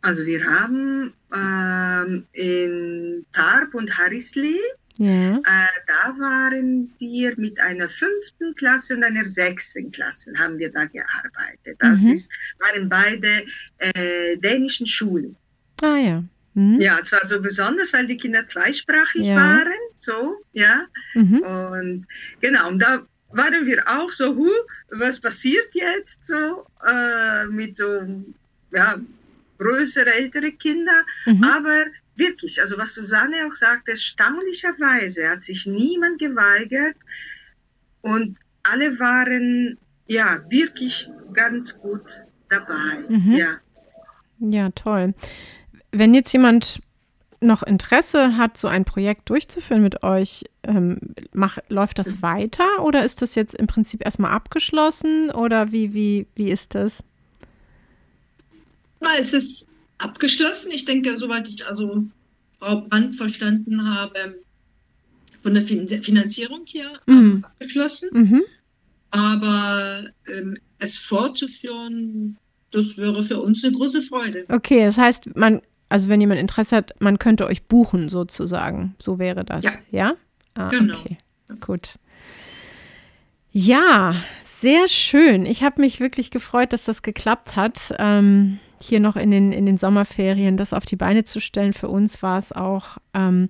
Also 0.02 0.26
wir 0.26 0.44
haben 0.44 1.14
ähm, 1.34 2.26
in 2.32 3.24
Tarp 3.32 3.74
und 3.74 3.96
Harrisli, 3.96 4.58
Ja. 4.98 5.36
äh, 5.36 5.40
da 5.86 6.14
waren 6.18 6.90
wir 6.98 7.34
mit 7.38 7.60
einer 7.60 7.88
fünften 7.88 8.54
Klasse 8.54 8.96
und 8.96 9.04
einer 9.04 9.24
sechsten 9.24 9.90
Klasse 9.92 10.32
haben 10.38 10.58
wir 10.58 10.70
da 10.72 10.84
gearbeitet. 10.86 11.76
Das 11.78 12.00
Mhm. 12.02 12.12
ist, 12.12 12.32
waren 12.60 12.88
beide 12.88 13.44
äh, 13.78 14.36
dänischen 14.38 14.86
Schulen. 14.86 15.36
Ah 15.82 15.96
ja. 15.96 16.24
Mhm. 16.54 16.80
Ja, 16.80 16.98
es 17.00 17.12
war 17.12 17.26
so 17.26 17.40
besonders, 17.42 17.92
weil 17.92 18.06
die 18.06 18.16
Kinder 18.16 18.46
zweisprachig 18.46 19.26
Ja. 19.26 19.36
waren, 19.36 19.80
so, 19.96 20.36
ja. 20.52 20.86
Mhm. 21.14 21.40
Und 21.40 22.06
genau, 22.40 22.68
und 22.68 22.78
da 22.78 23.06
waren 23.30 23.66
wir 23.66 23.86
auch 23.86 24.10
so, 24.10 24.34
hu, 24.34 24.48
was 24.88 25.20
passiert 25.20 25.68
jetzt 25.74 26.24
so 26.24 26.66
äh, 26.86 27.44
mit 27.46 27.76
so, 27.76 28.06
ja, 28.72 28.98
größere, 29.58 30.14
ältere 30.14 30.52
Kinder. 30.52 31.02
Mhm. 31.26 31.44
Aber 31.44 31.84
wirklich, 32.16 32.60
also 32.60 32.78
was 32.78 32.94
Susanne 32.94 33.36
auch 33.46 33.54
sagte, 33.54 33.92
erstaunlicherweise 33.92 35.28
hat 35.28 35.44
sich 35.44 35.66
niemand 35.66 36.18
geweigert 36.18 36.96
und 38.00 38.38
alle 38.62 38.98
waren 38.98 39.78
ja 40.06 40.40
wirklich 40.48 41.08
ganz 41.32 41.78
gut 41.78 42.24
dabei. 42.48 43.04
Mhm. 43.08 43.32
Ja. 43.32 43.60
Ja, 44.38 44.70
toll. 44.70 45.14
Wenn 45.92 46.14
jetzt 46.14 46.32
jemand 46.32 46.80
noch 47.40 47.62
Interesse 47.62 48.36
hat, 48.36 48.56
so 48.56 48.68
ein 48.68 48.84
Projekt 48.84 49.28
durchzuführen 49.30 49.82
mit 49.82 50.02
euch, 50.02 50.44
ähm, 50.62 50.98
mach, 51.32 51.58
läuft 51.68 51.98
das 51.98 52.22
weiter 52.22 52.82
oder 52.82 53.04
ist 53.04 53.22
das 53.22 53.34
jetzt 53.34 53.54
im 53.54 53.66
Prinzip 53.66 54.04
erstmal 54.04 54.32
abgeschlossen 54.32 55.30
oder 55.30 55.72
wie, 55.72 55.94
wie, 55.94 56.26
wie 56.34 56.50
ist 56.50 56.74
das? 56.74 57.02
Na, 59.00 59.10
es 59.18 59.32
ist 59.32 59.66
abgeschlossen. 59.98 60.70
Ich 60.72 60.84
denke, 60.84 61.16
soweit 61.18 61.48
ich 61.48 61.66
also 61.66 62.04
Frau 62.58 62.80
Brandt 62.82 63.16
verstanden 63.16 63.88
habe, 63.94 64.40
von 65.42 65.54
der 65.54 65.62
fin 65.62 65.88
Finanzierung 66.02 66.62
hier 66.64 66.90
Mhm. 67.06 67.44
abgeschlossen. 67.44 68.08
Mhm. 68.12 68.42
Aber 69.10 70.04
ähm, 70.32 70.56
es 70.78 70.96
fortzuführen, 70.96 72.36
das 72.72 72.96
wäre 72.96 73.22
für 73.22 73.40
uns 73.40 73.62
eine 73.64 73.72
große 73.72 74.02
Freude. 74.02 74.44
Okay, 74.48 74.84
das 74.84 74.98
heißt, 74.98 75.36
man, 75.36 75.62
also 75.88 76.08
wenn 76.08 76.20
jemand 76.20 76.40
Interesse 76.40 76.76
hat, 76.76 76.94
man 77.00 77.18
könnte 77.18 77.46
euch 77.46 77.62
buchen 77.64 78.08
sozusagen. 78.08 78.94
So 78.98 79.18
wäre 79.18 79.44
das. 79.44 79.64
Ja. 79.64 79.72
Ja? 79.90 80.16
Ah, 80.54 80.68
Genau. 80.68 80.98
Okay, 80.98 81.18
gut. 81.60 81.90
Ja, 83.52 84.14
Sehr 84.42 84.88
schön. 84.88 85.44
Ich 85.44 85.62
habe 85.62 85.82
mich 85.82 86.00
wirklich 86.00 86.30
gefreut, 86.30 86.72
dass 86.72 86.84
das 86.84 87.02
geklappt 87.02 87.56
hat, 87.56 87.94
ähm, 87.98 88.58
hier 88.80 89.00
noch 89.00 89.16
in 89.16 89.30
den, 89.30 89.52
in 89.52 89.66
den 89.66 89.78
Sommerferien 89.78 90.56
das 90.56 90.72
auf 90.72 90.84
die 90.84 90.96
Beine 90.96 91.24
zu 91.24 91.40
stellen. 91.40 91.72
Für 91.72 91.88
uns 91.88 92.22
war 92.22 92.38
es 92.38 92.52
auch 92.52 92.98
ähm, 93.14 93.48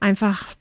einfach 0.00 0.54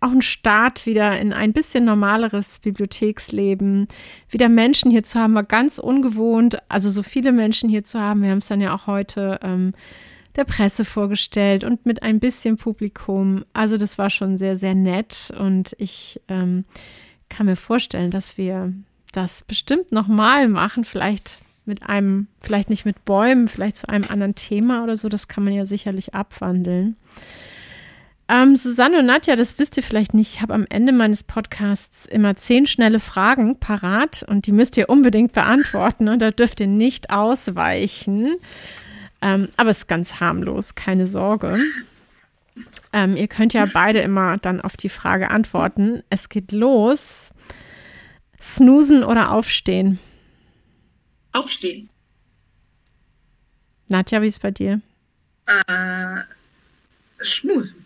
auch 0.00 0.10
ein 0.10 0.22
Start 0.22 0.86
wieder 0.86 1.18
in 1.18 1.32
ein 1.32 1.52
bisschen 1.52 1.84
normaleres 1.84 2.58
Bibliotheksleben. 2.58 3.88
Wieder 4.28 4.48
Menschen 4.48 4.90
hier 4.90 5.02
zu 5.02 5.18
haben, 5.18 5.34
war 5.34 5.42
ganz 5.42 5.78
ungewohnt. 5.78 6.58
Also 6.68 6.90
so 6.90 7.02
viele 7.02 7.32
Menschen 7.32 7.68
hier 7.68 7.82
zu 7.82 8.00
haben. 8.00 8.22
Wir 8.22 8.30
haben 8.30 8.38
es 8.38 8.46
dann 8.46 8.60
ja 8.60 8.74
auch 8.74 8.86
heute 8.86 9.40
ähm, 9.42 9.72
der 10.36 10.44
Presse 10.44 10.84
vorgestellt 10.84 11.64
und 11.64 11.86
mit 11.86 12.02
ein 12.02 12.20
bisschen 12.20 12.56
Publikum. 12.56 13.44
Also 13.54 13.78
das 13.78 13.96
war 13.98 14.10
schon 14.10 14.36
sehr, 14.36 14.56
sehr 14.56 14.74
nett 14.74 15.32
und 15.38 15.74
ich 15.78 16.20
ähm, 16.28 16.64
kann 17.28 17.46
mir 17.46 17.56
vorstellen, 17.56 18.10
dass 18.10 18.36
wir 18.36 18.72
das 19.12 19.42
bestimmt 19.44 19.92
nochmal 19.92 20.46
machen, 20.48 20.84
vielleicht 20.84 21.40
mit 21.66 21.82
einem, 21.82 22.28
vielleicht 22.40 22.70
nicht 22.70 22.84
mit 22.84 23.04
Bäumen, 23.04 23.48
vielleicht 23.48 23.76
zu 23.76 23.88
einem 23.88 24.04
anderen 24.08 24.34
Thema 24.34 24.84
oder 24.84 24.96
so. 24.96 25.08
Das 25.08 25.28
kann 25.28 25.44
man 25.44 25.52
ja 25.52 25.66
sicherlich 25.66 26.14
abwandeln. 26.14 26.96
Ähm, 28.28 28.56
Susanne 28.56 28.98
und 28.98 29.06
Nadja, 29.06 29.36
das 29.36 29.58
wisst 29.58 29.76
ihr 29.76 29.84
vielleicht 29.84 30.12
nicht. 30.12 30.34
Ich 30.34 30.42
habe 30.42 30.54
am 30.54 30.66
Ende 30.68 30.92
meines 30.92 31.22
Podcasts 31.22 32.06
immer 32.06 32.34
zehn 32.34 32.66
schnelle 32.66 32.98
Fragen 32.98 33.60
parat 33.60 34.24
und 34.28 34.46
die 34.46 34.52
müsst 34.52 34.76
ihr 34.76 34.88
unbedingt 34.88 35.32
beantworten 35.32 36.08
und 36.08 36.20
da 36.20 36.32
dürft 36.32 36.58
ihr 36.60 36.66
nicht 36.66 37.10
ausweichen. 37.10 38.36
Ähm, 39.22 39.48
aber 39.56 39.70
es 39.70 39.78
ist 39.78 39.88
ganz 39.88 40.18
harmlos, 40.18 40.74
keine 40.74 41.06
Sorge. 41.06 41.58
Ähm, 42.92 43.16
ihr 43.16 43.28
könnt 43.28 43.52
ja 43.52 43.66
beide 43.72 44.00
immer 44.00 44.38
dann 44.38 44.60
auf 44.60 44.76
die 44.76 44.88
Frage 44.88 45.30
antworten. 45.30 46.02
Es 46.10 46.28
geht 46.28 46.50
los. 46.50 47.32
Snoosen 48.40 49.04
oder 49.04 49.32
aufstehen? 49.32 49.98
Aufstehen. 51.36 51.88
Nadja, 53.88 54.22
wie 54.22 54.26
ist 54.26 54.34
es 54.34 54.38
bei 54.40 54.50
dir? 54.50 54.80
Äh, 55.46 56.20
schmusen. 57.22 57.84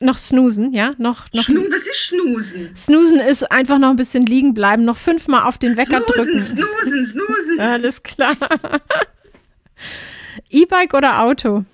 Noch 0.00 0.18
snoosen, 0.18 0.72
ja? 0.72 0.94
Noch, 0.98 1.32
noch 1.32 1.44
Schnu 1.44 1.62
was 1.70 1.82
ist 1.82 1.96
schnusen? 1.96 2.76
Snoosen 2.76 3.20
ist 3.20 3.50
einfach 3.50 3.78
noch 3.78 3.90
ein 3.90 3.96
bisschen 3.96 4.26
liegen 4.26 4.54
bleiben, 4.54 4.84
noch 4.84 4.98
fünfmal 4.98 5.44
auf 5.44 5.58
den 5.58 5.76
Wecker 5.76 6.02
Snoosen, 6.02 6.14
drücken. 6.14 6.42
snoosen, 6.42 7.06
snoosen. 7.06 7.60
Alles 7.60 8.02
klar. 8.02 8.36
E-Bike 10.50 10.94
oder 10.94 11.20
Auto? 11.20 11.64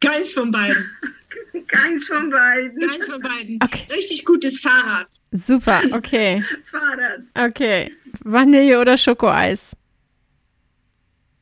Keins 0.00 0.32
von 0.32 0.50
beiden. 0.50 0.90
Keins 1.68 2.06
von 2.06 2.30
beiden. 2.30 2.80
Keins 2.88 3.06
von 3.06 3.20
beiden. 3.20 3.58
Okay. 3.62 3.86
Richtig 3.90 4.24
gutes 4.24 4.58
Fahrrad. 4.58 5.06
Super, 5.32 5.82
okay. 5.92 6.44
Fahrrad. 6.70 7.22
Okay. 7.34 7.92
Vanille 8.24 8.80
oder 8.80 8.96
Schokoeis? 8.96 9.76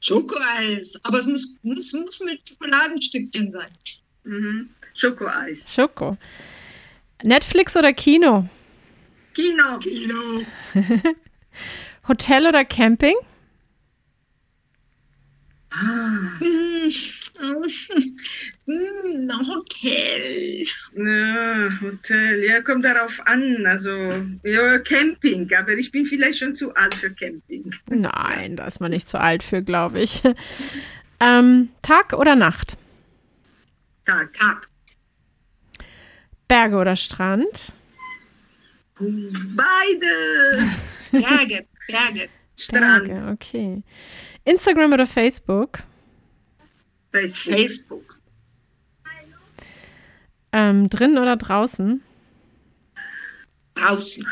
Schokoeis. 0.00 0.98
Aber 1.02 1.18
es 1.18 1.26
muss, 1.26 1.56
muss, 1.62 1.92
muss 1.92 2.20
mit 2.20 2.40
Schokoladenstückchen 2.48 3.52
sein. 3.52 3.70
Mhm. 4.24 4.70
Schokoeis. 4.94 5.72
Schoko. 5.72 6.16
Netflix 7.22 7.76
oder 7.76 7.92
Kino? 7.92 8.48
Kino. 9.34 9.78
Kilo. 9.78 10.44
Hotel 12.08 12.46
oder 12.46 12.64
Camping? 12.64 13.14
Ah, 15.72 16.38
Hm, 16.40 17.64
hm, 18.66 19.30
Hotel. 19.48 20.64
ja, 20.96 21.80
Hotel. 21.80 22.44
Ja, 22.44 22.60
kommt 22.60 22.84
darauf 22.84 23.20
an. 23.26 23.64
Also, 23.66 23.90
ja, 24.42 24.78
Camping. 24.80 25.48
Aber 25.54 25.72
ich 25.72 25.90
bin 25.92 26.06
vielleicht 26.06 26.38
schon 26.38 26.54
zu 26.54 26.74
alt 26.74 26.94
für 26.94 27.10
Camping. 27.10 27.72
Nein, 27.88 28.56
da 28.56 28.66
ist 28.66 28.80
man 28.80 28.90
nicht 28.90 29.08
zu 29.08 29.20
alt 29.20 29.42
für, 29.42 29.62
glaube 29.62 30.00
ich. 30.00 30.22
Ähm, 31.20 31.68
Tag 31.82 32.12
oder 32.14 32.34
Nacht? 32.34 32.76
Tag. 34.06 34.32
Tag. 34.34 34.68
Berge 36.48 36.76
oder 36.76 36.96
Strand? 36.96 37.72
Beide. 38.98 40.66
Berge. 41.12 41.66
Berge. 41.86 42.28
Strand. 42.60 43.08
Berge, 43.08 43.32
okay. 43.32 43.82
Instagram 44.44 44.92
oder 44.92 45.06
Facebook? 45.06 45.80
Facebook. 47.10 47.54
Facebook. 47.54 48.16
Ähm, 50.52 50.90
drinnen 50.90 51.18
oder 51.18 51.36
draußen? 51.36 52.02
Draußen. 53.74 54.26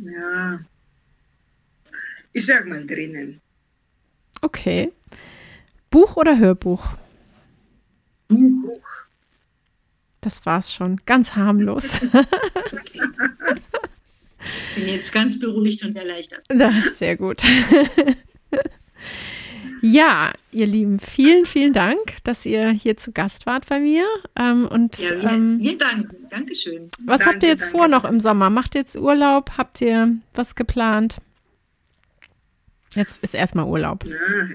Ja. 0.00 0.60
Ich 2.32 2.46
sag 2.46 2.66
mal 2.66 2.86
drinnen. 2.86 3.40
Okay. 4.40 4.92
Buch 5.90 6.16
oder 6.16 6.38
Hörbuch? 6.38 6.84
Buch. 8.28 8.88
Das 10.20 10.44
war's 10.46 10.72
schon. 10.72 11.00
Ganz 11.06 11.36
harmlos. 11.36 12.00
Bin 14.74 14.86
jetzt 14.88 15.12
ganz 15.12 15.38
beruhigt 15.38 15.84
und 15.84 15.96
erleichtert. 15.96 16.44
Das 16.48 16.74
ist 16.86 16.98
sehr 16.98 17.16
gut. 17.16 17.42
Ja, 19.80 20.32
ihr 20.50 20.66
Lieben, 20.66 20.98
vielen, 20.98 21.46
vielen 21.46 21.72
Dank, 21.72 22.16
dass 22.24 22.44
ihr 22.44 22.70
hier 22.70 22.96
zu 22.96 23.12
Gast 23.12 23.46
wart 23.46 23.68
bei 23.68 23.78
mir. 23.78 24.06
Ähm, 24.36 24.66
und 24.66 24.98
Ja, 24.98 25.10
wir, 25.22 25.30
ähm, 25.30 25.60
wir 25.60 25.78
danken. 25.78 26.16
Dankeschön. 26.30 26.90
was 27.04 27.20
Danke, 27.20 27.32
habt 27.32 27.42
ihr 27.44 27.48
jetzt 27.50 27.64
danke. 27.66 27.78
vor 27.78 27.88
noch 27.88 28.04
im 28.04 28.18
Sommer? 28.18 28.50
Macht 28.50 28.74
ihr 28.74 28.80
jetzt 28.80 28.96
Urlaub? 28.96 29.52
Habt 29.56 29.80
ihr 29.80 30.16
was 30.34 30.56
geplant? 30.56 31.18
Jetzt 32.94 33.22
ist 33.22 33.34
erstmal 33.34 33.66
Urlaub. 33.66 34.04
Ja, 34.04 34.48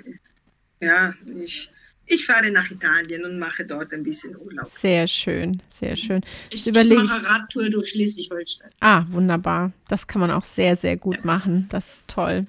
ja 0.81 1.13
ich, 1.41 1.69
ich 2.05 2.25
fahre 2.25 2.51
nach 2.51 2.69
Italien 2.69 3.23
und 3.25 3.39
mache 3.39 3.65
dort 3.65 3.93
ein 3.93 4.03
bisschen 4.03 4.35
Urlaub. 4.37 4.67
Sehr 4.67 5.07
schön, 5.07 5.61
sehr 5.69 5.95
schön. 5.95 6.21
Ich, 6.49 6.61
ich 6.61 6.67
überlege 6.67 6.95
ich- 7.01 7.09
mache 7.09 7.25
Radtour 7.25 7.69
durch 7.69 7.89
Schleswig-Holstein. 7.89 8.69
Ah, 8.81 9.05
wunderbar. 9.09 9.71
Das 9.87 10.07
kann 10.07 10.19
man 10.19 10.31
auch 10.31 10.43
sehr, 10.43 10.75
sehr 10.75 10.97
gut 10.97 11.23
machen. 11.25 11.67
Das 11.69 11.97
ist 11.97 12.07
toll. 12.07 12.45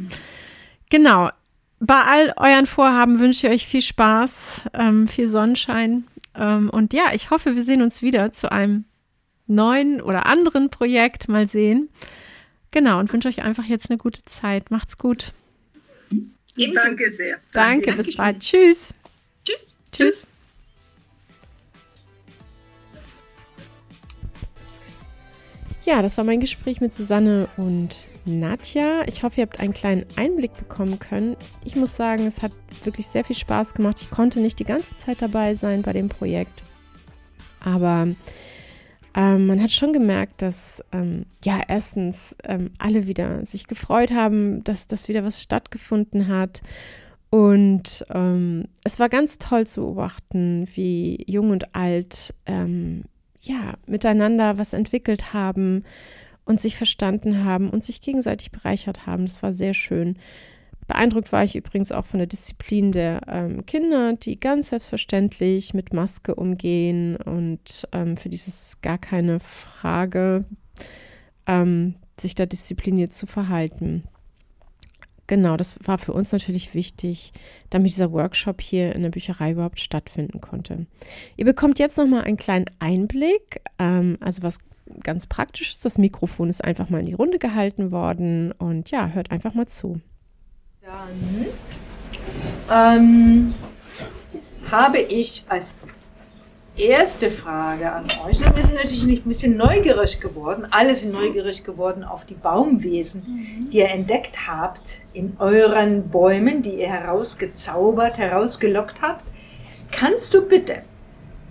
Genau. 0.91 1.31
Bei 1.81 2.01
all 2.03 2.33
euren 2.37 2.67
Vorhaben 2.67 3.19
wünsche 3.21 3.47
ich 3.47 3.53
euch 3.53 3.67
viel 3.67 3.83
Spaß, 3.83 4.63
ähm, 4.75 5.07
viel 5.09 5.27
Sonnenschein. 5.29 6.05
Ähm, 6.35 6.71
und 6.71 6.93
ja, 6.93 7.13
ich 7.15 7.31
hoffe, 7.31 7.55
wir 7.57 7.63
sehen 7.63 7.83
uns 7.83 8.01
wieder 8.03 8.33
zu 8.33 8.51
einem 8.51 8.85
neuen 9.47 10.01
oder 10.01 10.27
anderen 10.27 10.71
Projekt. 10.71 11.29
Mal 11.29 11.47
sehen. 11.47 11.89
Genau. 12.71 12.99
Und 12.99 13.13
wünsche 13.13 13.29
euch 13.29 13.43
einfach 13.43 13.65
jetzt 13.65 13.91
eine 13.91 13.99
gute 13.99 14.25
Zeit. 14.25 14.71
Macht's 14.71 14.99
gut. 14.99 15.33
Danke 16.57 17.11
sehr. 17.11 17.39
Danke. 17.53 17.93
Bis 17.93 18.17
bald. 18.17 18.41
Tschüss. 18.41 18.95
Tschüss. 19.45 19.77
Tschüss. 19.93 20.27
Ja, 25.85 26.01
das 26.01 26.17
war 26.17 26.25
mein 26.25 26.41
Gespräch 26.41 26.81
mit 26.81 26.95
Susanne 26.95 27.49
und 27.59 28.07
Nadja. 28.25 29.03
Ich 29.07 29.23
hoffe, 29.23 29.41
ihr 29.41 29.47
habt 29.47 29.61
einen 29.61 29.75
kleinen 29.75 30.07
Einblick 30.17 30.55
bekommen 30.55 30.99
können. 30.99 31.37
Ich 31.65 31.77
muss 31.77 31.95
sagen, 31.95 32.27
es 32.27 32.41
hat 32.43 32.53
wirklich 32.85 33.07
sehr 33.07 33.23
viel 33.23 33.37
Spaß 33.37 33.75
gemacht. 33.75 33.99
Ich 34.01 34.11
konnte 34.11 34.41
nicht 34.41 34.59
die 34.59 34.65
ganze 34.65 34.95
Zeit 34.95 35.21
dabei 35.21 35.55
sein 35.55 35.83
bei 35.83 35.93
dem 35.93 36.09
Projekt. 36.09 36.63
Aber 37.61 38.09
ähm, 39.15 39.47
man 39.47 39.63
hat 39.63 39.73
schon 39.73 39.93
gemerkt, 39.93 40.41
dass 40.41 40.83
ähm, 40.93 41.27
ja 41.45 41.61
erstens 41.69 42.35
ähm, 42.45 42.71
alle 42.79 43.07
wieder 43.07 43.45
sich 43.45 43.67
gefreut 43.67 44.11
haben, 44.11 44.65
dass 44.65 44.87
das 44.87 45.09
wieder 45.09 45.23
was 45.23 45.43
stattgefunden 45.43 46.29
hat. 46.29 46.63
Und 47.35 48.07
ähm, 48.11 48.69
es 48.85 49.01
war 49.01 49.09
ganz 49.09 49.39
toll 49.39 49.67
zu 49.67 49.81
beobachten, 49.81 50.69
wie 50.73 51.25
jung 51.27 51.51
und 51.51 51.75
alt 51.75 52.33
ähm, 52.47 53.07
ja 53.41 53.75
miteinander 53.89 54.57
was 54.57 54.73
entwickelt 54.73 55.35
haben 55.35 55.83
und 56.45 56.61
sich 56.61 56.77
verstanden 56.77 57.43
haben 57.43 57.71
und 57.71 57.83
sich 57.83 58.01
gegenseitig 58.01 58.53
bereichert 58.53 59.05
haben. 59.05 59.27
Das 59.27 59.43
war 59.43 59.53
sehr 59.53 59.75
schön. 59.75 60.17
Beeindruckt 60.87 61.33
war 61.33 61.43
ich 61.43 61.57
übrigens 61.57 61.91
auch 61.91 62.07
von 62.07 62.19
der 62.19 62.29
Disziplin 62.29 62.93
der 62.93 63.23
ähm, 63.27 63.67
Kinder, 63.67 64.13
die 64.13 64.39
ganz 64.39 64.69
selbstverständlich 64.69 65.75
mit 65.75 65.93
Maske 65.93 66.37
umgehen 66.37 67.17
und 67.17 67.89
ähm, 67.91 68.17
für 68.17 68.29
dieses 68.29 68.81
gar 68.81 68.99
keine 68.99 69.41
Frage, 69.41 70.45
ähm, 71.49 71.97
sich 72.17 72.37
da 72.37 72.47
diszipliniert 72.47 73.13
zu 73.13 73.27
verhalten. 73.27 74.05
Genau, 75.27 75.57
das 75.57 75.79
war 75.83 75.99
für 75.99 76.13
uns 76.13 76.33
natürlich 76.33 76.75
wichtig, 76.75 77.33
damit 77.71 77.91
dieser 77.91 78.13
Workshop 78.13 78.61
hier 78.61 78.95
in 78.95 79.03
der 79.03 79.11
Bücherei 79.11 79.53
überhaupt 79.53 79.81
stattfinden 79.81 80.41
konnte. 80.41 80.87
Ihr 81.37 81.47
bekommt 81.47 81.79
jetzt 81.79 81.97
nochmal 81.97 82.25
einen 82.25 82.37
kleinen 82.37 82.67
Einblick, 82.79 83.63
ähm, 83.79 84.19
also 84.21 84.43
was 84.43 84.59
ganz 85.03 85.27
praktisch 85.27 85.73
ist. 85.73 85.85
Das 85.85 85.97
Mikrofon 85.97 86.51
ist 86.51 86.63
einfach 86.63 86.91
mal 86.91 87.01
in 87.01 87.07
die 87.07 87.15
Runde 87.15 87.39
gehalten 87.39 87.91
worden 87.91 88.53
und 88.53 88.91
ja, 88.91 89.09
hört 89.09 89.31
einfach 89.31 89.55
mal 89.55 89.67
zu. 89.67 90.01
Dann 90.83 91.47
ähm, 92.71 93.55
habe 94.71 94.99
ich 94.99 95.45
als 95.49 95.77
erste 96.77 97.31
Frage 97.31 97.91
an 97.93 98.05
euch. 98.27 98.41
Wir 98.41 98.65
sind 98.65 98.75
natürlich 98.75 99.05
nicht 99.05 99.25
ein 99.25 99.29
bisschen 99.29 99.57
neugierig 99.57 100.21
geworden. 100.21 100.67
Alle 100.71 100.97
sind 100.97 101.13
neugierig 101.13 101.65
geworden 101.65 102.03
auf 102.03 102.25
die 102.25 102.35
Baumwesen, 102.35 103.69
die 103.73 103.79
ihr 103.79 103.91
entdeckt 103.91 104.49
habt 104.49 105.01
in 105.13 105.37
euren 105.39 106.09
Bäumen, 106.09 106.63
die 106.63 106.81
ihr 106.81 106.89
herausgezaubert, 106.89 108.19
herausgelockt 108.19 109.03
habt. 109.03 109.25
Kannst 109.93 110.35
du 110.35 110.43
bitte 110.43 110.83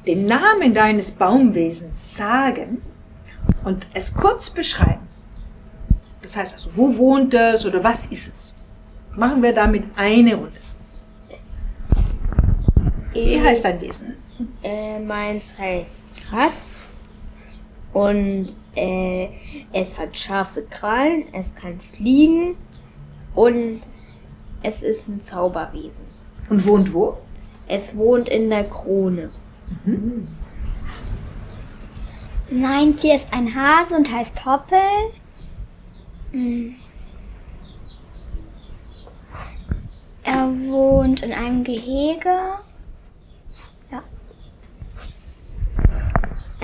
den 0.06 0.26
Namen 0.26 0.74
deines 0.74 1.12
Baumwesens 1.12 2.18
sagen 2.18 2.82
und 3.64 3.88
es 3.94 4.14
kurz 4.14 4.50
beschreiben? 4.50 5.08
Das 6.22 6.36
heißt 6.36 6.54
also, 6.54 6.70
wo 6.76 6.98
wohnt 6.98 7.34
es 7.34 7.66
oder 7.66 7.84
was 7.84 8.06
ist 8.08 8.34
es? 8.34 8.56
Machen 9.16 9.42
wir 9.42 9.54
damit 9.54 9.84
eine 9.96 10.36
Runde. 10.36 10.52
Wie 13.14 13.40
heißt 13.40 13.64
dein 13.64 13.80
Wesen? 13.80 14.23
Äh, 14.64 15.00
meins 15.00 15.58
heißt 15.58 16.04
Kratz 16.28 16.88
und 17.94 18.48
äh, 18.76 19.30
es 19.72 19.98
hat 19.98 20.18
scharfe 20.18 20.64
Krallen, 20.64 21.26
es 21.34 21.54
kann 21.54 21.80
fliegen 21.96 22.56
und 23.36 23.80
es 24.64 24.82
ist 24.82 25.08
ein 25.08 25.22
Zauberwesen. 25.22 26.06
Und 26.50 26.66
wohnt 26.66 26.94
wo? 26.94 27.18
Es 27.68 27.96
wohnt 27.96 28.30
in 28.30 28.50
der 28.50 28.64
Krone. 28.66 29.30
Mein 32.50 32.98
Tier 32.98 33.16
ist 33.16 33.28
ein 33.32 33.54
Hase 33.54 33.96
und 33.96 34.12
heißt 34.12 34.46
Hoppel. 34.46 34.80
Hm. 36.32 36.76
Er 40.24 40.50
wohnt 40.68 41.22
in 41.22 41.34
einem 41.34 41.64
Gehege. 41.64 42.54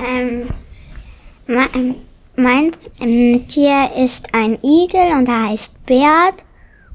Ähm, 0.05 0.49
mein, 1.47 1.95
mein 2.35 2.71
ähm, 2.99 3.47
Tier 3.47 3.91
ist 3.97 4.33
ein 4.33 4.57
Igel 4.63 5.17
und 5.17 5.27
er 5.27 5.49
heißt 5.49 5.85
Bert. 5.85 6.43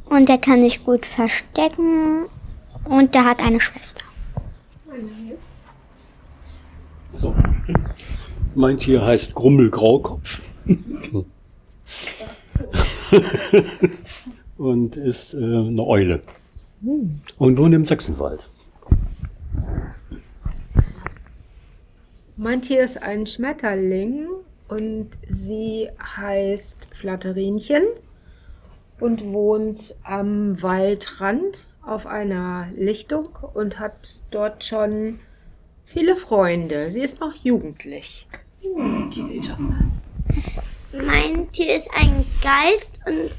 Und 0.06 0.30
er 0.30 0.38
kann 0.38 0.62
sich 0.62 0.84
gut 0.84 1.06
verstecken. 1.06 2.26
Und 2.84 3.14
er 3.14 3.24
hat 3.24 3.42
eine 3.42 3.60
Schwester. 3.60 4.02
So. 7.16 7.34
Mein 8.54 8.78
Tier 8.78 9.04
heißt 9.04 9.34
Grummelgraukopf. 9.34 10.42
und 14.58 14.96
ist 14.96 15.34
äh, 15.34 15.36
eine 15.36 15.84
Eule. 15.84 16.22
Und 17.38 17.58
wohnt 17.58 17.74
im 17.74 17.84
Sachsenwald. 17.84 18.46
Mein 22.36 22.62
Tier 22.62 22.82
ist 22.82 23.00
ein 23.00 23.26
Schmetterling 23.26 24.26
und 24.66 25.10
sie 25.28 25.88
heißt 26.16 26.88
Flatterinchen 26.92 27.84
und 28.98 29.24
wohnt 29.32 29.94
am 30.02 30.60
Waldrand 30.60 31.68
auf 31.82 32.06
einer 32.06 32.66
Lichtung 32.76 33.28
und 33.54 33.78
hat 33.78 34.20
dort 34.32 34.64
schon 34.64 35.20
viele 35.84 36.16
Freunde. 36.16 36.90
Sie 36.90 37.02
ist 37.02 37.20
noch 37.20 37.34
jugendlich. 37.34 38.26
Mein 40.92 41.52
Tier 41.52 41.76
ist 41.76 41.88
ein 41.94 42.26
Geist 42.42 42.90
und 43.06 43.30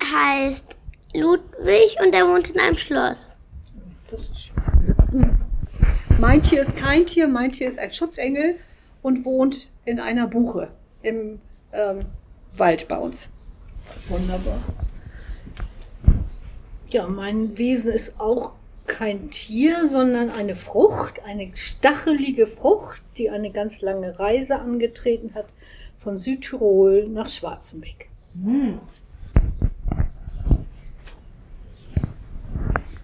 heißt 0.00 0.76
Ludwig 1.14 1.96
und 2.04 2.14
er 2.14 2.28
wohnt 2.28 2.50
in 2.50 2.60
einem 2.60 2.76
Schloss. 2.76 3.34
Mein 6.20 6.42
Tier 6.42 6.60
ist 6.60 6.76
kein 6.76 7.06
Tier, 7.06 7.28
mein 7.28 7.50
Tier 7.50 7.66
ist 7.66 7.78
ein 7.78 7.94
Schutzengel 7.94 8.56
und 9.00 9.24
wohnt 9.24 9.70
in 9.86 9.98
einer 9.98 10.26
Buche 10.26 10.68
im 11.00 11.40
ähm, 11.72 12.00
Wald 12.58 12.88
bei 12.88 12.98
uns. 12.98 13.30
Wunderbar. 14.06 14.62
Ja, 16.90 17.06
mein 17.06 17.56
Wesen 17.56 17.94
ist 17.94 18.20
auch 18.20 18.52
kein 18.86 19.30
Tier, 19.30 19.86
sondern 19.86 20.28
eine 20.28 20.56
Frucht, 20.56 21.24
eine 21.24 21.52
stachelige 21.54 22.46
Frucht, 22.46 23.00
die 23.16 23.30
eine 23.30 23.50
ganz 23.50 23.80
lange 23.80 24.18
Reise 24.18 24.56
angetreten 24.56 25.34
hat 25.34 25.46
von 26.00 26.18
Südtirol 26.18 27.08
nach 27.08 27.30
Schwarzenbeck. 27.30 28.10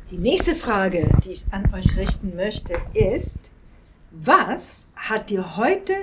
Die 0.09 0.19
nächste 0.19 0.55
Frage, 0.55 1.11
die 1.25 1.33
ich 1.33 1.45
an 1.51 1.75
euch 1.75 1.97
richten 1.97 2.37
möchte, 2.37 2.75
ist, 2.95 3.51
was 4.13 4.87
hat 4.95 5.31
dir 5.31 5.57
heute 5.57 5.95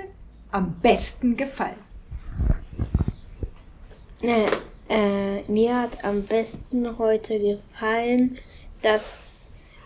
am 0.50 0.74
besten 0.82 1.38
gefallen? 1.38 1.78
Äh, 4.20 4.44
äh, 4.90 5.42
mir 5.50 5.80
hat 5.80 6.04
am 6.04 6.22
besten 6.22 6.98
heute 6.98 7.38
gefallen, 7.40 8.36
dass 8.82 9.38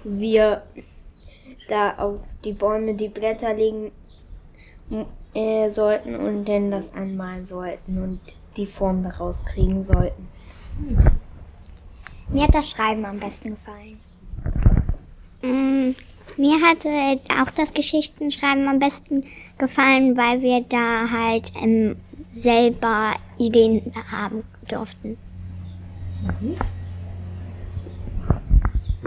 wir 0.03 0.65
da 1.69 1.95
auf 1.99 2.21
die 2.45 2.55
Bäume 2.55 2.95
die 2.95 3.09
Blätter 3.09 3.55
legen 3.55 3.93
äh, 5.33 5.71
sollten 5.71 6.17
und 6.17 6.45
dann 6.45 6.73
das 6.73 6.93
anmalen 6.93 7.47
sollten 7.47 8.03
und 8.03 8.21
die 8.57 8.67
Form 8.67 9.05
daraus 9.05 9.45
kriegen 9.45 9.85
sollten. 9.85 10.27
Mir 12.31 12.43
hat 12.43 12.55
das 12.57 12.71
Schreiben 12.71 13.05
am 13.05 13.21
besten 13.21 13.51
gefallen. 13.51 14.08
Mm, 15.43 15.95
mir 16.37 16.61
hat 16.63 16.85
äh, 16.85 17.19
auch 17.41 17.51
das 17.51 17.73
Geschichtenschreiben 17.73 18.67
am 18.69 18.79
besten 18.79 19.25
gefallen, 19.59 20.17
weil 20.17 20.43
wir 20.43 20.65
da 20.69 21.11
halt 21.11 21.53
ähm, 21.61 21.97
selber 22.33 23.15
Ideen 23.39 23.93
haben 24.11 24.45
durften. 24.69 25.17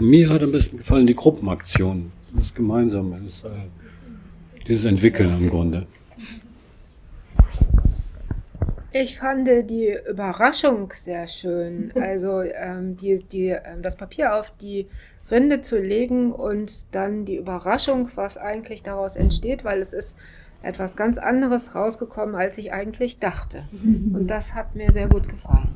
Mir 0.00 0.28
hat 0.30 0.42
am 0.42 0.52
besten 0.52 0.78
gefallen 0.78 1.06
die 1.06 1.14
Gruppenaktion. 1.14 2.12
Das 2.34 2.54
Gemeinsame, 2.54 3.20
das, 3.24 3.44
äh, 3.44 3.50
dieses 4.66 4.86
Entwickeln 4.86 5.30
im 5.38 5.50
Grunde. 5.50 5.86
Ich 8.94 9.18
fand 9.18 9.48
die 9.48 9.96
Überraschung 10.08 10.92
sehr 10.92 11.26
schön. 11.26 11.92
Also 12.00 12.42
ähm, 12.42 12.96
die, 12.96 13.22
die, 13.22 13.48
ähm, 13.48 13.82
das 13.82 13.96
Papier 13.96 14.34
auf 14.34 14.52
die 14.60 14.86
Rinde 15.30 15.62
zu 15.62 15.78
legen 15.78 16.32
und 16.32 16.84
dann 16.92 17.24
die 17.24 17.36
Überraschung, 17.36 18.10
was 18.14 18.36
eigentlich 18.36 18.82
daraus 18.82 19.16
entsteht, 19.16 19.64
weil 19.64 19.80
es 19.80 19.92
ist 19.92 20.16
etwas 20.62 20.96
ganz 20.96 21.18
anderes 21.18 21.74
rausgekommen, 21.74 22.34
als 22.34 22.58
ich 22.58 22.72
eigentlich 22.72 23.18
dachte. 23.18 23.64
Und 24.14 24.28
das 24.28 24.54
hat 24.54 24.74
mir 24.74 24.92
sehr 24.92 25.08
gut 25.08 25.28
gefallen. 25.28 25.74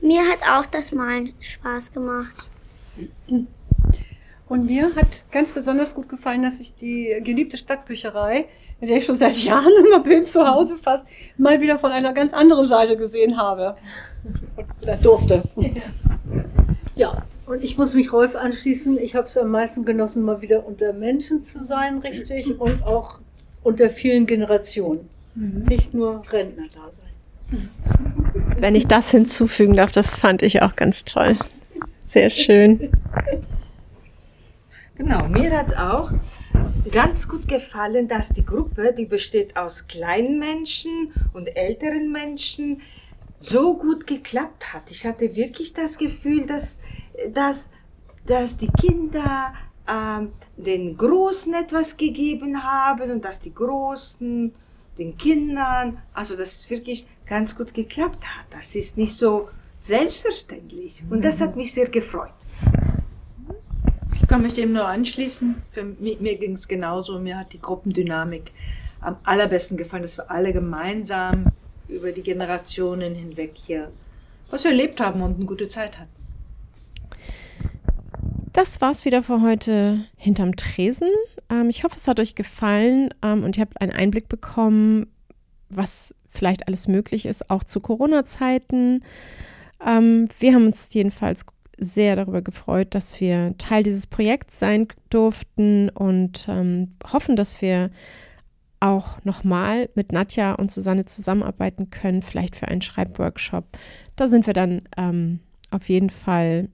Mir 0.00 0.22
hat 0.22 0.40
auch 0.42 0.66
das 0.66 0.92
Malen 0.92 1.32
Spaß 1.40 1.92
gemacht. 1.92 2.50
Und 4.48 4.66
mir 4.66 4.94
hat 4.94 5.24
ganz 5.30 5.52
besonders 5.52 5.94
gut 5.94 6.08
gefallen, 6.08 6.42
dass 6.42 6.60
ich 6.60 6.74
die 6.74 7.18
geliebte 7.24 7.56
Stadtbücherei, 7.56 8.46
in 8.80 8.88
der 8.88 8.98
ich 8.98 9.06
schon 9.06 9.16
seit 9.16 9.36
Jahren 9.44 9.72
immer 9.84 10.00
bin, 10.00 10.26
zu 10.26 10.46
Hause 10.46 10.76
fast, 10.76 11.06
mal 11.38 11.60
wieder 11.60 11.78
von 11.78 11.92
einer 11.92 12.12
ganz 12.12 12.34
anderen 12.34 12.68
Seite 12.68 12.96
gesehen 12.96 13.36
habe. 13.36 13.76
Oder 14.82 14.96
durfte. 14.96 15.42
Ja, 16.94 17.24
und 17.46 17.62
ich 17.62 17.76
muss 17.76 17.94
mich 17.94 18.12
Rolf 18.12 18.34
anschließen. 18.34 18.98
Ich 18.98 19.14
habe 19.14 19.26
es 19.26 19.36
am 19.36 19.50
meisten 19.50 19.84
genossen, 19.84 20.22
mal 20.22 20.40
wieder 20.40 20.66
unter 20.66 20.92
Menschen 20.92 21.42
zu 21.42 21.62
sein, 21.62 21.98
richtig, 21.98 22.48
und 22.60 22.82
auch 22.84 23.18
unter 23.62 23.90
vielen 23.90 24.26
Generationen. 24.26 25.08
Nicht 25.34 25.94
nur 25.94 26.22
Rentner 26.30 26.66
da 26.72 26.92
sein. 26.92 27.68
Wenn 28.58 28.74
ich 28.74 28.86
das 28.86 29.10
hinzufügen 29.10 29.74
darf, 29.74 29.92
das 29.92 30.16
fand 30.16 30.42
ich 30.42 30.62
auch 30.62 30.76
ganz 30.76 31.04
toll. 31.04 31.38
Sehr 32.04 32.30
schön. 32.30 32.90
Genau, 34.96 35.26
mir 35.26 35.50
hat 35.50 35.76
auch 35.76 36.12
ganz 36.92 37.28
gut 37.28 37.48
gefallen, 37.48 38.06
dass 38.06 38.28
die 38.28 38.44
Gruppe, 38.44 38.94
die 38.96 39.06
besteht 39.06 39.56
aus 39.56 39.88
kleinen 39.88 40.38
Menschen 40.38 41.12
und 41.32 41.48
älteren 41.48 42.12
Menschen, 42.12 42.80
so 43.38 43.76
gut 43.76 44.06
geklappt 44.06 44.72
hat. 44.72 44.90
Ich 44.90 45.04
hatte 45.04 45.34
wirklich 45.34 45.74
das 45.74 45.98
Gefühl, 45.98 46.46
dass, 46.46 46.78
dass, 47.32 47.68
dass 48.26 48.56
die 48.56 48.70
Kinder 48.80 49.54
ähm, 49.88 50.32
den 50.56 50.96
Großen 50.96 51.52
etwas 51.54 51.96
gegeben 51.96 52.62
haben 52.62 53.10
und 53.10 53.24
dass 53.24 53.40
die 53.40 53.54
Großen 53.54 54.54
den 54.98 55.16
Kindern, 55.18 55.98
also 56.12 56.36
dass 56.36 56.60
es 56.60 56.70
wirklich 56.70 57.06
ganz 57.26 57.56
gut 57.56 57.74
geklappt 57.74 58.24
hat. 58.24 58.46
Das 58.50 58.74
ist 58.76 58.96
nicht 58.96 59.16
so 59.16 59.48
selbstverständlich 59.80 61.02
und 61.10 61.22
das 61.22 61.40
hat 61.40 61.56
mich 61.56 61.72
sehr 61.72 61.88
gefreut. 61.88 62.32
Ich 64.14 64.28
kann 64.28 64.42
mich 64.42 64.54
dem 64.54 64.72
nur 64.72 64.86
anschließen. 64.86 65.56
Für 65.72 65.84
mich, 65.84 66.20
mir 66.20 66.36
ging 66.36 66.52
es 66.52 66.66
genauso. 66.66 67.18
Mir 67.18 67.38
hat 67.38 67.52
die 67.52 67.60
Gruppendynamik 67.60 68.52
am 69.00 69.16
allerbesten 69.24 69.76
gefallen, 69.76 70.02
dass 70.02 70.16
wir 70.16 70.30
alle 70.30 70.52
gemeinsam 70.52 71.52
über 71.88 72.10
die 72.12 72.22
Generationen 72.22 73.14
hinweg 73.14 73.52
hier 73.54 73.90
was 74.50 74.64
erlebt 74.64 75.00
haben 75.00 75.20
und 75.20 75.36
eine 75.36 75.44
gute 75.44 75.68
Zeit 75.68 75.98
hatten. 75.98 76.13
Das 78.54 78.80
war's 78.80 79.04
wieder 79.04 79.24
für 79.24 79.42
heute 79.42 80.04
hinterm 80.16 80.54
Tresen. 80.54 81.08
Ähm, 81.50 81.68
ich 81.70 81.82
hoffe, 81.82 81.96
es 81.96 82.06
hat 82.06 82.20
euch 82.20 82.36
gefallen 82.36 83.12
ähm, 83.20 83.42
und 83.42 83.56
ihr 83.56 83.62
habt 83.62 83.80
einen 83.80 83.90
Einblick 83.90 84.28
bekommen, 84.28 85.08
was 85.70 86.14
vielleicht 86.28 86.68
alles 86.68 86.86
möglich 86.86 87.26
ist, 87.26 87.50
auch 87.50 87.64
zu 87.64 87.80
Corona-Zeiten. 87.80 89.02
Ähm, 89.84 90.28
wir 90.38 90.54
haben 90.54 90.66
uns 90.66 90.88
jedenfalls 90.92 91.44
sehr 91.78 92.14
darüber 92.14 92.42
gefreut, 92.42 92.94
dass 92.94 93.20
wir 93.20 93.58
Teil 93.58 93.82
dieses 93.82 94.06
Projekts 94.06 94.60
sein 94.60 94.86
durften 95.10 95.88
und 95.88 96.46
ähm, 96.48 96.90
hoffen, 97.12 97.34
dass 97.34 97.60
wir 97.60 97.90
auch 98.78 99.24
nochmal 99.24 99.88
mit 99.96 100.12
Nadja 100.12 100.52
und 100.52 100.70
Susanne 100.70 101.06
zusammenarbeiten 101.06 101.90
können, 101.90 102.22
vielleicht 102.22 102.54
für 102.54 102.68
einen 102.68 102.82
Schreibworkshop. 102.82 103.64
Da 104.14 104.28
sind 104.28 104.46
wir 104.46 104.54
dann 104.54 104.82
ähm, 104.96 105.40
auf 105.72 105.88
jeden 105.88 106.10
Fall 106.10 106.68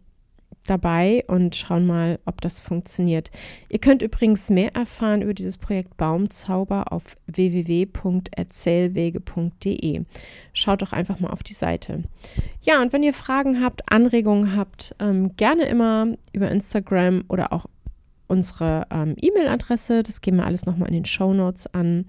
dabei 0.67 1.25
und 1.27 1.57
schauen 1.57 1.87
mal, 1.87 2.19
ob 2.25 2.41
das 2.41 2.61
funktioniert. 2.61 3.31
Ihr 3.69 3.79
könnt 3.79 4.01
übrigens 4.03 4.49
mehr 4.51 4.75
erfahren 4.75 5.23
über 5.23 5.35
dieses 5.35 5.59
Projekt 5.59 5.97
Baumzauber 5.97 6.93
auf 6.93 7.17
www.erzählwege.de. 7.27 10.03
Schaut 10.53 10.83
doch 10.83 10.93
einfach 10.93 11.21
mal 11.21 11.31
auf 11.31 11.43
die 11.43 11.55
Seite. 11.55 12.03
Ja, 12.63 12.83
und 12.83 12.93
wenn 12.93 13.03
ihr 13.03 13.15
Fragen 13.15 13.63
habt, 13.63 13.91
Anregungen 13.91 14.55
habt, 14.55 14.95
ähm, 15.01 15.35
gerne 15.37 15.65
immer 15.65 16.09
über 16.33 16.51
Instagram 16.51 17.25
oder 17.29 17.53
auch 17.53 17.67
unsere 18.31 18.87
ähm, 18.91 19.17
E-Mail-Adresse. 19.21 20.03
Das 20.03 20.21
geben 20.21 20.39
wir 20.39 20.47
alles 20.47 20.65
nochmal 20.65 20.89
in 20.89 20.95
den 20.95 21.05
Show 21.05 21.35
Notes 21.35 21.67
an. 21.75 22.07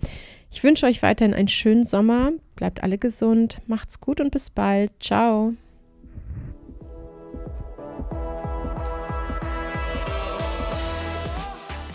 Ich 0.52 0.64
wünsche 0.64 0.86
euch 0.86 1.02
weiterhin 1.02 1.34
einen 1.34 1.48
schönen 1.48 1.84
Sommer. 1.84 2.32
Bleibt 2.56 2.84
alle 2.84 2.98
gesund. 2.98 3.60
Macht's 3.66 4.00
gut 4.00 4.22
und 4.22 4.32
bis 4.32 4.50
bald. 4.50 4.92
Ciao. 5.00 5.54